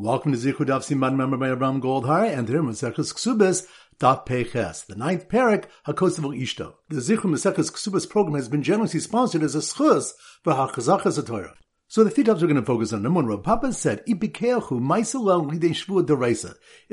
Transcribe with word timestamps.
Welcome 0.00 0.30
to 0.30 0.38
Zichud 0.38 0.66
Daf 0.66 0.86
Siman, 0.86 1.16
member 1.16 1.36
by 1.36 1.50
Abraham 1.50 1.82
Goldhar, 1.82 2.32
and 2.32 2.46
today 2.46 2.60
Maseches 2.60 3.12
Ksubas, 3.12 3.66
Daf 3.98 4.24
Peches, 4.26 4.86
the 4.86 4.94
ninth 4.94 5.28
parak, 5.28 5.64
Hakosavel 5.88 6.40
Ishto. 6.40 6.74
The 6.88 7.00
Zichud 7.00 7.22
Maseches 7.22 7.72
Ksubas 7.72 8.08
program 8.08 8.36
has 8.36 8.48
been 8.48 8.62
generously 8.62 9.00
sponsored 9.00 9.42
as 9.42 9.56
a 9.56 9.58
schus 9.58 10.12
for 10.44 10.52
Hachazachas 10.52 11.26
Torah. 11.26 11.54
So 11.88 12.04
the 12.04 12.10
three 12.10 12.22
topics 12.22 12.42
we're 12.42 12.46
going 12.46 12.60
to 12.60 12.64
focus 12.64 12.92
on. 12.92 13.02
Number 13.02 13.16
one, 13.16 13.26
Rav 13.26 13.42
Papa 13.42 13.72
said. 13.72 14.04
If 14.06 14.22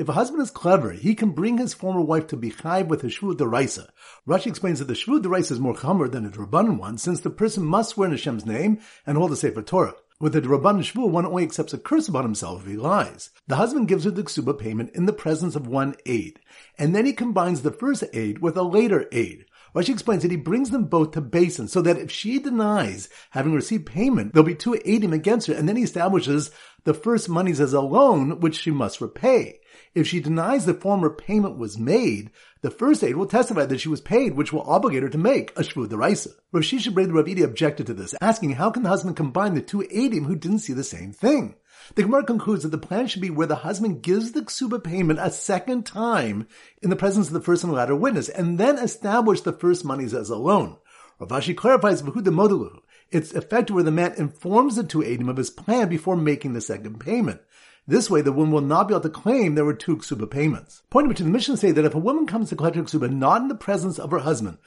a 0.08 0.12
husband 0.12 0.42
is 0.42 0.50
clever, 0.50 0.90
he 0.90 1.14
can 1.14 1.30
bring 1.30 1.58
his 1.58 1.74
former 1.74 2.00
wife 2.00 2.26
to 2.26 2.36
be 2.36 2.50
chayv 2.50 2.88
with 2.88 3.04
a 3.04 3.06
shvua 3.06 3.36
deraisa. 3.36 3.86
Rashi 4.26 4.46
explains 4.48 4.80
that 4.80 4.88
the 4.88 4.94
shvua 4.94 5.22
deraisa 5.22 5.52
is 5.52 5.60
more 5.60 5.76
chamer 5.76 6.10
than 6.10 6.26
a 6.26 6.30
drabanan 6.30 6.78
one, 6.78 6.98
since 6.98 7.20
the 7.20 7.30
person 7.30 7.64
must 7.64 7.90
swear 7.90 8.08
in 8.08 8.16
Hashem's 8.16 8.44
name 8.44 8.80
and 9.06 9.16
hold 9.16 9.30
the 9.30 9.36
Sefer 9.36 9.62
Torah. 9.62 9.94
With 10.18 10.32
the 10.32 10.40
Rabban 10.40 10.78
Shvua, 10.78 11.10
one 11.10 11.26
only 11.26 11.44
accepts 11.44 11.74
a 11.74 11.78
curse 11.78 12.08
upon 12.08 12.22
himself 12.22 12.62
if 12.62 12.66
he 12.66 12.78
lies. 12.78 13.28
The 13.48 13.56
husband 13.56 13.86
gives 13.86 14.04
her 14.04 14.10
the 14.10 14.22
ksuba 14.22 14.58
payment 14.58 14.92
in 14.94 15.04
the 15.04 15.12
presence 15.12 15.54
of 15.54 15.66
one 15.66 15.94
aid, 16.06 16.40
and 16.78 16.96
then 16.96 17.04
he 17.04 17.12
combines 17.12 17.60
the 17.60 17.70
first 17.70 18.02
aid 18.14 18.38
with 18.38 18.56
a 18.56 18.62
later 18.62 19.08
aid. 19.12 19.44
Rashi 19.74 19.90
explains 19.90 20.22
that 20.22 20.30
he 20.30 20.38
brings 20.38 20.70
them 20.70 20.84
both 20.84 21.10
to 21.10 21.20
basin, 21.20 21.68
so 21.68 21.82
that 21.82 21.98
if 21.98 22.10
she 22.10 22.38
denies 22.38 23.10
having 23.32 23.52
received 23.52 23.84
payment, 23.84 24.32
there'll 24.32 24.46
be 24.46 24.54
two 24.54 24.80
aidim 24.86 25.12
against 25.12 25.48
her, 25.48 25.54
and 25.54 25.68
then 25.68 25.76
he 25.76 25.82
establishes 25.82 26.50
the 26.84 26.94
first 26.94 27.28
monies 27.28 27.60
as 27.60 27.74
a 27.74 27.82
loan, 27.82 28.40
which 28.40 28.56
she 28.58 28.70
must 28.70 29.02
repay. 29.02 29.60
If 29.94 30.06
she 30.06 30.20
denies 30.20 30.66
the 30.66 30.74
former 30.74 31.10
payment 31.10 31.58
was 31.58 31.78
made, 31.78 32.30
the 32.62 32.70
first 32.70 33.04
aid 33.04 33.16
will 33.16 33.26
testify 33.26 33.66
that 33.66 33.80
she 33.80 33.88
was 33.88 34.00
paid, 34.00 34.34
which 34.34 34.52
will 34.52 34.62
obligate 34.62 35.02
her 35.02 35.08
to 35.08 35.18
make 35.18 35.50
a 35.52 35.62
shvu 35.62 35.86
deraisa. 35.86 36.32
Rav 36.52 36.62
Shisha 36.62 36.92
Brei 36.92 37.06
Ravidi 37.06 37.42
objected 37.42 37.86
to 37.86 37.94
this, 37.94 38.14
asking 38.20 38.52
how 38.52 38.70
can 38.70 38.82
the 38.82 38.88
husband 38.88 39.16
combine 39.16 39.54
the 39.54 39.60
two 39.60 39.80
aidim 39.94 40.26
who 40.26 40.36
didn't 40.36 40.60
see 40.60 40.72
the 40.72 40.84
same 40.84 41.12
thing? 41.12 41.54
The 41.94 42.02
Gemara 42.02 42.24
concludes 42.24 42.64
that 42.64 42.70
the 42.70 42.78
plan 42.78 43.06
should 43.06 43.22
be 43.22 43.30
where 43.30 43.46
the 43.46 43.56
husband 43.56 44.02
gives 44.02 44.32
the 44.32 44.42
ksuba 44.42 44.82
payment 44.82 45.20
a 45.20 45.30
second 45.30 45.86
time 45.86 46.48
in 46.82 46.90
the 46.90 46.96
presence 46.96 47.28
of 47.28 47.32
the 47.32 47.40
first 47.40 47.62
and 47.62 47.72
latter 47.72 47.94
witness, 47.94 48.28
and 48.28 48.58
then 48.58 48.78
establish 48.78 49.42
the 49.42 49.52
first 49.52 49.84
monies 49.84 50.12
as 50.12 50.30
a 50.30 50.36
loan. 50.36 50.78
Rav 51.20 51.28
Ashi 51.28 51.56
clarifies 51.56 52.02
v'huda 52.02 52.34
modalu. 52.34 52.80
It's 53.10 53.32
effective 53.32 53.74
where 53.74 53.84
the 53.84 53.92
man 53.92 54.14
informs 54.18 54.74
the 54.74 54.82
two 54.82 54.98
aidim 54.98 55.30
of 55.30 55.36
his 55.36 55.50
plan 55.50 55.88
before 55.88 56.16
making 56.16 56.54
the 56.54 56.60
second 56.60 56.98
payment. 56.98 57.40
This 57.88 58.10
way, 58.10 58.20
the 58.20 58.32
woman 58.32 58.52
will 58.52 58.62
not 58.62 58.88
be 58.88 58.94
able 58.94 59.02
to 59.02 59.08
claim 59.08 59.54
there 59.54 59.64
were 59.64 59.72
two 59.72 59.98
ksuba 59.98 60.28
payments. 60.28 60.82
Point 60.90 61.06
which 61.06 61.20
the 61.20 61.24
Mishnah 61.24 61.56
say 61.56 61.70
that 61.70 61.84
if 61.84 61.94
a 61.94 61.98
woman 61.98 62.26
comes 62.26 62.48
to 62.48 62.56
collect 62.56 62.74
her 62.74 62.82
ksuba 62.82 63.12
not 63.12 63.42
in 63.42 63.48
the 63.48 63.54
presence 63.54 64.00
of 64.00 64.10
her 64.10 64.18
husband, 64.18 64.58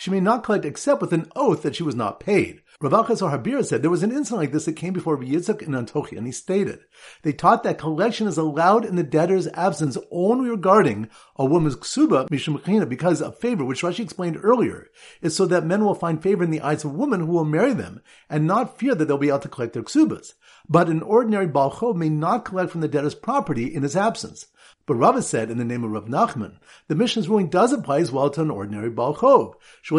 she 0.00 0.10
may 0.10 0.18
not 0.18 0.42
collect 0.42 0.64
except 0.64 1.00
with 1.00 1.12
an 1.12 1.30
oath 1.36 1.62
that 1.62 1.76
she 1.76 1.84
was 1.84 1.94
not 1.94 2.18
paid. 2.18 2.62
Rav 2.80 3.06
Achaz 3.06 3.22
or 3.22 3.30
Habira 3.30 3.64
said 3.64 3.82
there 3.82 3.90
was 3.90 4.02
an 4.02 4.10
incident 4.10 4.40
like 4.40 4.52
this 4.52 4.64
that 4.64 4.74
came 4.74 4.92
before 4.92 5.16
Yitzchak 5.16 5.62
in 5.62 5.70
Antiochia, 5.70 6.18
and 6.18 6.26
he 6.26 6.32
stated, 6.32 6.80
they 7.22 7.32
taught 7.32 7.62
that 7.62 7.78
collection 7.78 8.26
is 8.26 8.36
allowed 8.36 8.84
in 8.84 8.96
the 8.96 9.04
debtor's 9.04 9.46
absence 9.48 9.96
only 10.10 10.50
regarding 10.50 11.08
a 11.36 11.44
woman's 11.44 11.76
ksuba, 11.76 12.28
mishum 12.28 12.88
because 12.88 13.20
a 13.20 13.30
favor, 13.30 13.64
which 13.64 13.82
Rashi 13.82 14.00
explained 14.00 14.38
earlier, 14.42 14.88
is 15.22 15.36
so 15.36 15.46
that 15.46 15.64
men 15.64 15.84
will 15.84 15.94
find 15.94 16.20
favor 16.20 16.42
in 16.42 16.50
the 16.50 16.60
eyes 16.60 16.84
of 16.84 16.92
women 16.92 17.20
who 17.20 17.32
will 17.32 17.44
marry 17.44 17.72
them, 17.72 18.02
and 18.28 18.48
not 18.48 18.78
fear 18.78 18.96
that 18.96 19.06
they'll 19.06 19.16
be 19.16 19.28
able 19.28 19.38
to 19.38 19.48
collect 19.48 19.74
their 19.74 19.84
ksubas. 19.84 20.34
But 20.68 20.88
an 20.88 21.02
ordinary 21.02 21.46
balchov 21.46 21.96
may 21.96 22.08
not 22.08 22.44
collect 22.44 22.70
from 22.70 22.80
the 22.80 22.88
debtor's 22.88 23.14
property 23.14 23.74
in 23.74 23.82
his 23.82 23.96
absence. 23.96 24.46
But 24.86 24.96
Rava 24.96 25.22
said 25.22 25.50
in 25.50 25.56
the 25.56 25.64
name 25.64 25.82
of 25.82 25.92
Rav 25.92 26.04
Nachman, 26.04 26.58
the 26.88 26.94
Mishnah's 26.94 27.26
ruling 27.26 27.48
does 27.48 27.72
apply 27.72 28.00
as 28.00 28.12
well 28.12 28.28
to 28.28 28.42
an 28.42 28.50
ordinary 28.50 28.90
balchov. 28.90 29.54
So 29.82 29.98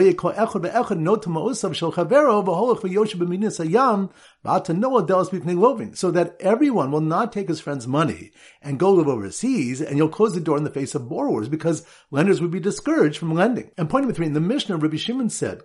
that 6.11 6.37
everyone 6.39 6.91
will 6.91 7.01
not 7.01 7.33
take 7.33 7.47
his 7.47 7.59
friend's 7.59 7.87
money 7.87 8.31
and 8.61 8.77
go 8.77 8.91
live 8.91 9.07
overseas, 9.07 9.81
and 9.81 9.97
you'll 9.97 10.09
close 10.09 10.35
the 10.35 10.39
door 10.39 10.57
in 10.57 10.63
the 10.63 10.69
face 10.69 10.93
of 10.93 11.09
borrowers 11.09 11.49
because 11.49 11.83
lenders 12.11 12.39
would 12.39 12.51
be 12.51 12.59
discouraged 12.59 13.17
from 13.17 13.33
lending. 13.33 13.71
And 13.77 13.89
point 13.89 14.03
number 14.03 14.13
three, 14.13 14.27
in 14.27 14.33
the 14.33 14.39
Mishnah, 14.39 14.77
Rabbi 14.77 14.97
Shimon 14.97 15.31
said, 15.31 15.63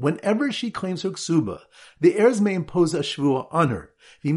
Whenever 0.00 0.52
she 0.52 0.70
claims 0.70 1.02
her 1.02 1.10
ksuba, 1.10 1.60
the 2.00 2.18
heirs 2.18 2.40
may 2.40 2.54
impose 2.54 2.92
a 2.92 3.00
shvua 3.00 3.48
on 3.50 3.68
her. 3.68 3.90
But 4.22 4.32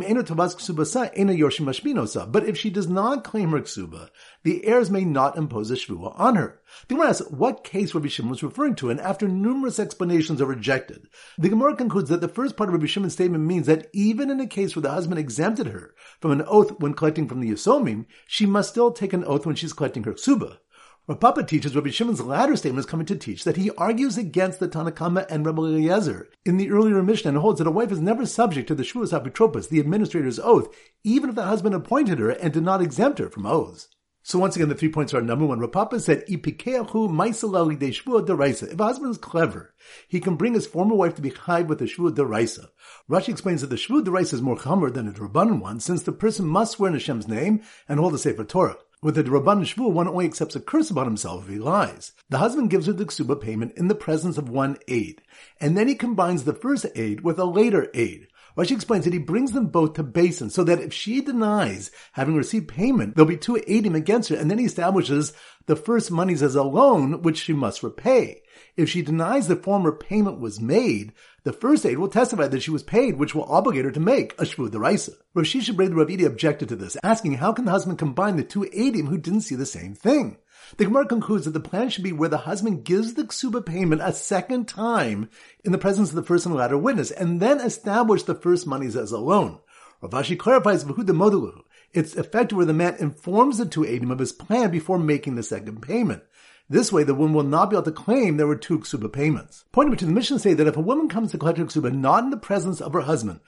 if 2.46 2.58
she 2.58 2.70
does 2.70 2.88
not 2.88 3.24
claim 3.24 3.52
her 3.52 3.62
ksuba, 3.62 4.10
the 4.44 4.66
heirs 4.66 4.90
may 4.90 5.04
not 5.04 5.38
impose 5.38 5.72
a 5.72 5.76
shvua 5.76 6.18
on 6.20 6.36
her. 6.36 6.62
The 6.88 6.96
Gemara 6.96 7.10
asks 7.10 7.30
what 7.30 7.64
case 7.64 7.94
Rabbi 7.94 8.08
Shimon 8.08 8.32
was 8.32 8.44
referring 8.44 8.76
to, 8.76 8.90
and 8.90 9.00
after 9.00 9.28
numerous 9.28 9.80
explanations 9.80 10.42
are 10.42 10.46
rejected, 10.46 11.08
the 11.38 11.50
Gemara 11.50 11.76
concludes 11.76 12.10
that 12.10 12.22
the 12.22 12.28
first 12.28 12.56
part 12.56 12.70
of 12.70 12.74
Rabbi 12.74 12.88
Shimon's 12.88 13.14
statement 13.14 13.44
means 13.46 13.68
that 13.68 13.90
even 13.94 14.30
in 14.30 14.40
a 14.40 14.48
case 14.48 14.76
where 14.76 14.84
the 14.84 14.92
husband 14.92 15.20
exempted 15.20 15.68
her 15.68 15.94
from 16.20 16.32
an 16.32 16.44
oath 16.48 16.80
when 16.80 16.94
collecting 16.94 17.28
from 17.28 17.42
the 17.42 17.52
Yisomim, 17.52 18.06
she 18.28 18.46
must 18.46 18.70
still 18.70 18.92
take 18.92 19.14
an 19.14 19.24
oath 19.26 19.46
when 19.46 19.56
she's 19.56 19.74
collecting 19.74 20.04
her 20.04 20.14
ksuba. 20.14 20.58
Rav 21.06 21.20
Papa 21.20 21.44
teaches 21.44 21.76
Rabbi 21.76 21.90
Shimon's 21.90 22.22
latter 22.22 22.56
statement 22.56 22.86
is 22.86 22.90
coming 22.90 23.06
to 23.08 23.18
teach 23.18 23.44
that 23.44 23.58
he 23.58 23.72
argues 23.72 24.18
against 24.18 24.62
the 24.62 24.70
Tanna 24.70 24.90
Kamma 24.90 25.26
and 25.30 25.46
Rabbi 25.46 25.64
Eliezer 25.64 26.30
in 26.46 26.56
the 26.56 26.72
earlier 26.72 27.04
Mishnah 27.04 27.32
and 27.32 27.38
holds 27.40 27.58
that 27.58 27.68
a 27.68 27.72
wife 27.72 27.92
is 27.92 28.00
never 28.00 28.26
subject 28.26 28.70
to 28.70 28.76
the 28.76 28.84
Shvuas 28.84 29.12
Apotropos, 29.12 29.68
the 29.68 29.82
administrator's 29.82 30.40
oath, 30.40 30.74
even 31.04 31.30
if 31.30 31.36
the 31.36 31.44
husband 31.44 31.76
appointed 31.76 32.20
her 32.20 32.30
and 32.30 32.54
did 32.54 32.64
not 32.64 32.82
exempt 32.82 33.20
her 33.20 33.30
from 33.30 33.46
oaths. 33.46 33.90
So 34.22 34.40
once 34.40 34.56
again, 34.56 34.70
the 34.70 34.76
three 34.76 34.88
points 34.88 35.14
are 35.14 35.22
number 35.22 35.46
one. 35.46 35.60
Rav 35.60 35.74
Papa 35.74 36.00
said, 36.00 36.26
"Ipikeachu 36.28 37.10
maisalali 37.10 37.78
de 37.78 37.90
shvua 37.92 38.26
deraisa." 38.26 38.72
If 38.72 38.80
a 38.80 38.84
husband 38.86 39.12
is 39.12 39.18
clever, 39.18 39.74
he 40.08 40.22
can 40.22 40.38
bring 40.38 40.54
his 40.54 40.68
former 40.68 40.96
wife 40.96 41.16
to 41.16 41.22
be 41.22 41.32
chayv 41.32 41.68
with 41.68 41.80
the 41.80 41.84
a 41.84 41.88
shvua 41.90 42.16
deraisa. 42.16 42.68
Rashi 43.12 43.28
explains 43.28 43.60
that 43.60 43.70
the 43.70 43.76
shvua 43.76 44.06
deraisa 44.06 44.36
is 44.36 44.42
more 44.42 44.56
chamer 44.56 44.94
than 44.94 45.10
a 45.10 45.12
drabanan 45.12 45.60
one, 45.60 45.82
since 45.82 46.04
the 46.04 46.14
person 46.14 46.48
must 46.48 46.72
swear 46.72 46.88
in 46.88 46.94
Hashem's 46.94 47.28
name 47.28 47.62
and 47.90 48.00
hold 48.00 48.14
the 48.14 48.18
Sefer 48.18 48.46
Torah. 48.46 48.78
With 49.04 49.16
the 49.16 49.24
Rabban 49.24 49.66
Shvua, 49.66 49.92
one 49.92 50.08
only 50.08 50.24
accepts 50.24 50.56
a 50.56 50.62
curse 50.62 50.90
upon 50.90 51.04
himself 51.04 51.44
if 51.44 51.50
he 51.50 51.60
lies. 51.60 52.14
The 52.30 52.38
husband 52.38 52.70
gives 52.70 52.86
her 52.86 52.94
the 52.94 53.04
ksuba 53.04 53.42
payment 53.42 53.74
in 53.76 53.90
the 53.90 53.96
presence 53.96 54.38
of 54.38 54.48
one 54.48 54.78
aid, 54.88 55.22
and 55.60 55.78
then 55.78 55.90
he 55.90 55.96
combines 55.96 56.46
the 56.46 56.54
first 56.54 56.86
aid 56.96 57.20
with 57.20 57.38
a 57.38 57.44
later 57.44 57.92
aid. 57.94 58.28
Rashi 58.58 58.72
explains 58.72 59.04
that 59.04 59.12
he 59.12 59.20
brings 59.20 59.52
them 59.52 59.68
both 59.68 59.96
to 59.96 60.04
basin, 60.04 60.50
so 60.50 60.64
that 60.64 60.80
if 60.80 60.94
she 60.94 61.20
denies 61.20 61.92
having 62.14 62.36
received 62.36 62.70
payment, 62.70 63.16
there'll 63.16 63.28
be 63.28 63.36
two 63.36 63.62
aidim 63.68 63.94
against 63.94 64.30
her, 64.30 64.38
and 64.38 64.50
then 64.50 64.58
he 64.58 64.66
establishes 64.66 65.34
the 65.66 65.76
first 65.76 66.10
monies 66.10 66.42
as 66.42 66.56
a 66.56 66.64
loan, 66.64 67.24
which 67.24 67.40
she 67.40 67.52
must 67.52 67.84
repay. 67.84 68.42
If 68.78 68.90
she 68.90 69.02
denies 69.02 69.50
the 69.50 69.58
former 69.58 69.92
payment 69.92 70.40
was 70.40 70.62
made, 70.62 71.12
the 71.44 71.54
first 71.54 71.86
aid 71.86 72.00
will 72.00 72.08
testify 72.08 72.48
that 72.48 72.62
she 72.62 72.72
was 72.72 72.84
paid, 72.84 73.18
which 73.18 73.36
will 73.36 73.44
obligate 73.46 73.86
her 73.86 73.92
to 73.92 74.00
make 74.00 74.34
a 74.34 74.46
shvu 74.46 74.70
deraisa. 74.70 75.14
Rav 75.34 75.46
Shisha 75.46 75.76
Brei 75.76 75.90
Ravidi 75.90 76.26
objected 76.26 76.70
to 76.70 76.76
this, 76.76 76.96
asking 77.04 77.34
how 77.34 77.52
can 77.52 77.66
the 77.66 77.72
husband 77.72 78.00
combine 78.00 78.38
the 78.38 78.44
two 78.44 78.62
aidim 78.62 79.10
who 79.10 79.18
didn't 79.18 79.42
see 79.42 79.56
the 79.56 79.66
same 79.66 79.94
thing? 79.94 80.38
The 80.78 80.86
Gemara 80.86 81.06
concludes 81.06 81.46
that 81.46 81.52
the 81.52 81.60
plan 81.60 81.90
should 81.90 82.04
be 82.04 82.14
where 82.14 82.30
the 82.30 82.38
husband 82.38 82.86
gives 82.86 83.14
the 83.14 83.26
ksuba 83.26 83.66
payment 83.66 84.02
a 84.02 84.14
second 84.14 84.68
time 84.68 85.30
in 85.66 85.74
the 85.74 85.78
presence 85.78 86.10
of 86.10 86.16
the 86.16 86.24
first 86.24 86.46
and 86.46 86.56
latter 86.56 86.78
witness, 86.78 87.12
and 87.12 87.42
then 87.42 87.60
establish 87.60 88.24
the 88.24 88.36
first 88.36 88.66
monies 88.66 88.96
as 88.96 89.12
a 89.12 89.20
loan. 89.20 89.60
Rav 90.02 90.12
Ashi 90.12 90.40
clarifies 90.40 90.86
v'huda 90.86 91.10
modalu. 91.10 91.62
It's 91.92 92.16
effective 92.16 92.56
where 92.58 92.66
the 92.66 92.74
man 92.74 92.96
informs 93.00 93.58
the 93.58 93.66
two 93.66 93.82
aidim 93.82 94.12
of 94.12 94.20
his 94.20 94.32
plan 94.32 94.72
before 94.72 94.98
making 94.98 95.36
the 95.36 95.44
second 95.44 95.82
payment. 95.82 96.24
This 96.74 96.92
way, 96.92 97.04
the 97.04 97.14
woman 97.14 97.36
will 97.36 97.44
not 97.44 97.70
be 97.70 97.76
able 97.76 97.84
to 97.84 97.92
claim 97.92 98.38
there 98.38 98.48
were 98.48 98.56
two 98.56 98.80
ksuba 98.80 99.14
payments. 99.14 99.64
Point 99.72 99.90
number 99.90 100.00
two, 100.00 100.08
the 100.08 100.12
Mishnah 100.12 100.40
say 100.40 100.56
that 100.56 100.66
if 100.66 100.76
a 100.76 100.82
woman 100.82 101.08
comes 101.08 101.30
to 101.30 101.38
collect 101.38 101.60
her 101.60 101.66
ksuba 101.66 101.94
not 101.94 102.24
in 102.24 102.32
the 102.32 102.36
presence 102.36 102.82
of 102.82 102.94
her 102.94 103.02
husband, 103.02 103.42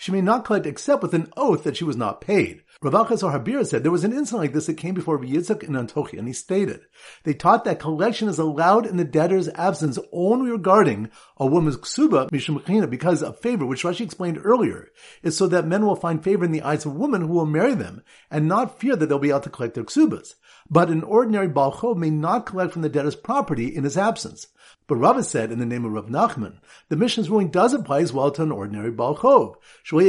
she 0.00 0.10
may 0.10 0.22
not 0.22 0.46
collect 0.46 0.64
except 0.64 1.02
with 1.02 1.12
an 1.12 1.30
oath 1.36 1.62
that 1.64 1.76
she 1.76 1.84
was 1.84 1.98
not 1.98 2.22
paid. 2.22 2.62
Rav 2.82 2.94
or 2.94 3.04
Habira 3.04 3.66
said 3.66 3.82
there 3.82 3.92
was 3.92 4.04
an 4.04 4.14
incident 4.14 4.44
like 4.44 4.54
this 4.54 4.64
that 4.64 4.78
came 4.78 4.94
before 4.94 5.18
Yitzchak 5.18 5.62
in 5.62 5.74
Antiochia, 5.74 6.18
and 6.18 6.26
he 6.26 6.32
stated, 6.32 6.80
they 7.24 7.34
taught 7.34 7.66
that 7.66 7.78
collection 7.78 8.30
is 8.30 8.38
allowed 8.38 8.86
in 8.86 8.96
the 8.96 9.04
debtor's 9.04 9.50
absence 9.50 9.98
only 10.10 10.50
regarding 10.50 11.10
a 11.36 11.44
woman's 11.44 11.76
ksuba, 11.76 12.30
mishum 12.30 12.88
because 12.88 13.22
of 13.22 13.38
favor, 13.40 13.66
which 13.66 13.82
Rashi 13.82 14.00
explained 14.00 14.40
earlier, 14.42 14.88
is 15.22 15.36
so 15.36 15.46
that 15.48 15.66
men 15.66 15.84
will 15.84 15.96
find 15.96 16.24
favor 16.24 16.46
in 16.46 16.52
the 16.52 16.62
eyes 16.62 16.86
of 16.86 16.96
women 16.96 17.20
who 17.20 17.34
will 17.34 17.44
marry 17.44 17.74
them, 17.74 18.02
and 18.30 18.48
not 18.48 18.80
fear 18.80 18.96
that 18.96 19.10
they'll 19.10 19.18
be 19.18 19.28
able 19.28 19.40
to 19.40 19.50
collect 19.50 19.74
their 19.74 19.84
ksubas. 19.84 20.36
But 20.70 20.88
an 20.88 21.02
ordinary 21.02 21.48
balchov 21.48 21.96
may 21.96 22.10
not 22.10 22.46
collect 22.46 22.72
from 22.72 22.82
the 22.82 22.88
debtor's 22.88 23.16
property 23.16 23.74
in 23.74 23.84
his 23.84 23.96
absence. 23.96 24.46
But 24.90 24.96
Rava 24.96 25.22
said 25.22 25.52
in 25.52 25.60
the 25.60 25.66
name 25.66 25.84
of 25.84 25.92
Rav 25.92 26.06
Nachman, 26.06 26.54
the 26.88 26.96
Mishnah's 26.96 27.30
ruling 27.30 27.50
does 27.50 27.72
apply 27.72 28.00
as 28.00 28.12
well 28.12 28.32
to 28.32 28.42
an 28.42 28.50
ordinary 28.50 28.90
balchov. 28.90 29.54
So 29.84 30.00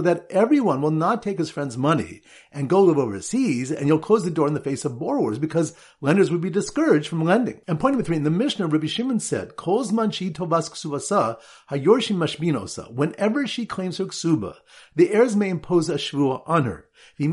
that 0.00 0.26
everyone 0.30 0.80
will 0.80 0.90
not 0.90 1.22
take 1.22 1.38
his 1.38 1.50
friend's 1.50 1.76
money 1.76 2.22
and 2.50 2.70
go 2.70 2.82
live 2.82 2.96
overseas, 2.96 3.70
and 3.70 3.86
you'll 3.86 3.98
close 3.98 4.24
the 4.24 4.30
door 4.30 4.48
in 4.48 4.54
the 4.54 4.60
face 4.60 4.86
of 4.86 4.98
borrowers 4.98 5.38
because 5.38 5.74
lenders 6.00 6.30
would 6.30 6.40
be 6.40 6.48
discouraged 6.48 7.08
from 7.08 7.22
lending. 7.22 7.60
And 7.68 7.78
point 7.78 7.92
number 7.92 8.06
three, 8.06 8.16
in 8.16 8.24
the 8.24 8.30
Mishnah, 8.30 8.66
Rabbi 8.66 8.86
Shimon 8.86 9.20
said, 9.20 9.52
Whenever 9.58 10.10
she 13.46 13.66
claims 13.66 13.98
her 13.98 14.06
ksuba, 14.06 14.54
the 14.96 15.12
heirs 15.12 15.36
may 15.36 15.50
impose 15.50 15.90
a 15.90 15.96
shvua 15.96 16.42
on 16.46 16.64
her. 16.64 16.86
But 17.18 17.26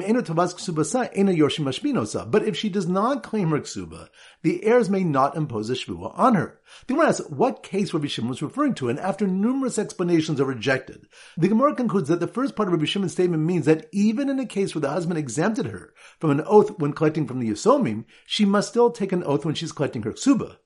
if 2.44 2.58
she 2.58 2.70
does 2.70 2.88
not 2.88 3.24
claim 3.24 3.50
her 3.50 3.60
ksuba, 3.60 4.10
the 4.44 4.64
heirs 4.64 4.90
may 4.90 5.04
not 5.04 5.36
impose 5.36 5.70
a 5.70 5.74
shvua 5.74 6.18
on 6.18 6.36
her. 6.36 6.60
The 6.88 6.94
Gemara 6.94 7.10
asks 7.10 7.30
what 7.30 7.64
case 7.64 7.94
Rabbi 7.94 8.08
Shimon 8.08 8.30
was 8.30 8.42
referring 8.42 8.74
to, 8.76 8.90
and 8.90 9.00
after 9.00 9.26
numerous 9.28 9.80
explanations 9.80 10.42
are 10.42 10.46
rejected, 10.46 11.08
the 11.38 11.48
Gemara 11.48 11.76
concludes 11.76 12.10
that 12.10 12.20
the 12.20 12.28
first 12.28 12.56
part 12.56 12.68
of 12.68 12.74
Rabbi 12.74 12.86
Shimon's 12.86 13.14
statement 13.14 13.44
means 13.44 13.66
that 13.66 13.88
even 13.92 14.30
in 14.30 14.40
a 14.40 14.46
case 14.46 14.76
where 14.76 14.82
the 14.82 14.90
husband 14.90 15.18
exempted 15.18 15.68
her 15.68 15.94
from 16.20 16.32
an 16.32 16.44
oath 16.46 16.78
when 16.80 16.94
collecting 16.94 17.28
from 17.28 17.40
the 17.40 17.50
Yisomim, 17.50 18.06
she 18.26 18.46
must 18.46 18.70
still 18.70 18.92
take 18.92 19.12
an 19.12 19.24
oath 19.24 19.46
when 19.46 19.56
she's 19.56 19.72
collecting 19.72 20.04
her 20.04 20.14
ksuba. 20.14 20.58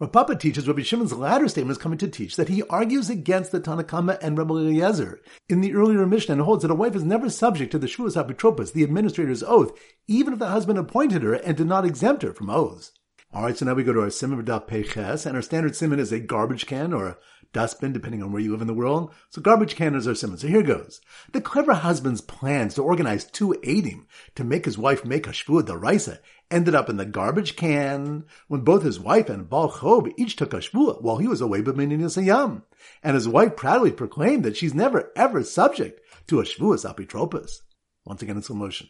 Rav 0.00 0.38
teaches 0.38 0.66
Rabbi 0.66 0.80
Shimon's 0.80 1.12
latter 1.12 1.46
statement 1.46 1.76
is 1.76 1.82
coming 1.82 1.98
to 1.98 2.08
teach 2.08 2.36
that 2.36 2.48
he 2.48 2.62
argues 2.70 3.10
against 3.10 3.52
the 3.52 3.60
Tanna 3.60 3.84
Kamma 3.84 4.18
and 4.22 4.38
Rabbi 4.38 4.54
Eliezer 4.54 5.20
in 5.46 5.60
the 5.60 5.74
earlier 5.74 6.06
Mishnah 6.06 6.36
and 6.36 6.42
holds 6.42 6.62
that 6.62 6.70
a 6.70 6.74
wife 6.74 6.96
is 6.96 7.04
never 7.04 7.28
subject 7.28 7.70
to 7.72 7.78
the 7.78 7.86
Shvuas 7.86 8.16
Apotropos, 8.16 8.72
the 8.72 8.82
administrator's 8.82 9.42
oath, 9.42 9.78
even 10.08 10.32
if 10.32 10.38
the 10.38 10.48
husband 10.48 10.78
appointed 10.78 11.22
her 11.22 11.34
and 11.34 11.54
did 11.54 11.66
not 11.66 11.84
exempt 11.84 12.22
her 12.22 12.32
from 12.32 12.48
oaths. 12.48 12.92
All 13.34 13.42
right, 13.42 13.54
so 13.54 13.66
now 13.66 13.74
we 13.74 13.84
go 13.84 13.92
to 13.92 14.00
our 14.00 14.10
simon 14.10 14.42
daf 14.42 14.66
peches, 14.66 15.26
and 15.26 15.36
our 15.36 15.42
standard 15.42 15.76
simon 15.76 16.00
is 16.00 16.12
a 16.12 16.18
garbage 16.18 16.66
can 16.66 16.94
or 16.94 17.06
a 17.06 17.16
dustbin, 17.52 17.92
depending 17.92 18.22
on 18.22 18.32
where 18.32 18.40
you 18.40 18.52
live 18.52 18.62
in 18.62 18.66
the 18.66 18.74
world. 18.74 19.12
So 19.28 19.42
garbage 19.42 19.76
can 19.76 19.94
is 19.94 20.08
our 20.08 20.14
simon. 20.14 20.38
So 20.38 20.48
here 20.48 20.62
goes. 20.62 21.02
The 21.32 21.40
clever 21.42 21.74
husband's 21.74 22.22
plans 22.22 22.74
to 22.74 22.82
organize 22.82 23.24
two 23.26 23.54
Adim 23.62 24.06
to 24.34 24.44
make 24.44 24.64
his 24.64 24.78
wife 24.78 25.04
make 25.04 25.26
a 25.26 25.30
shvua 25.30 25.62
daraisa 25.62 26.20
ended 26.50 26.74
up 26.74 26.88
in 26.88 26.96
the 26.96 27.04
garbage 27.04 27.56
can 27.56 28.24
when 28.48 28.62
both 28.62 28.82
his 28.82 29.00
wife 29.00 29.28
and 29.28 29.48
Baal 29.48 29.70
Chob 29.70 30.12
each 30.16 30.36
took 30.36 30.52
a 30.52 30.58
shvua 30.58 31.00
while 31.00 31.18
he 31.18 31.28
was 31.28 31.40
away 31.40 31.62
b'minin 31.62 32.24
Yam. 32.24 32.64
And 33.02 33.14
his 33.14 33.28
wife 33.28 33.56
proudly 33.56 33.92
proclaimed 33.92 34.44
that 34.44 34.56
she's 34.56 34.74
never 34.74 35.12
ever 35.16 35.42
subject 35.42 36.00
to 36.28 36.40
a 36.40 36.44
shvuas 36.44 36.84
apotropos. 36.84 37.60
Once 38.04 38.22
again 38.22 38.36
in 38.36 38.42
slow 38.42 38.56
motion. 38.56 38.88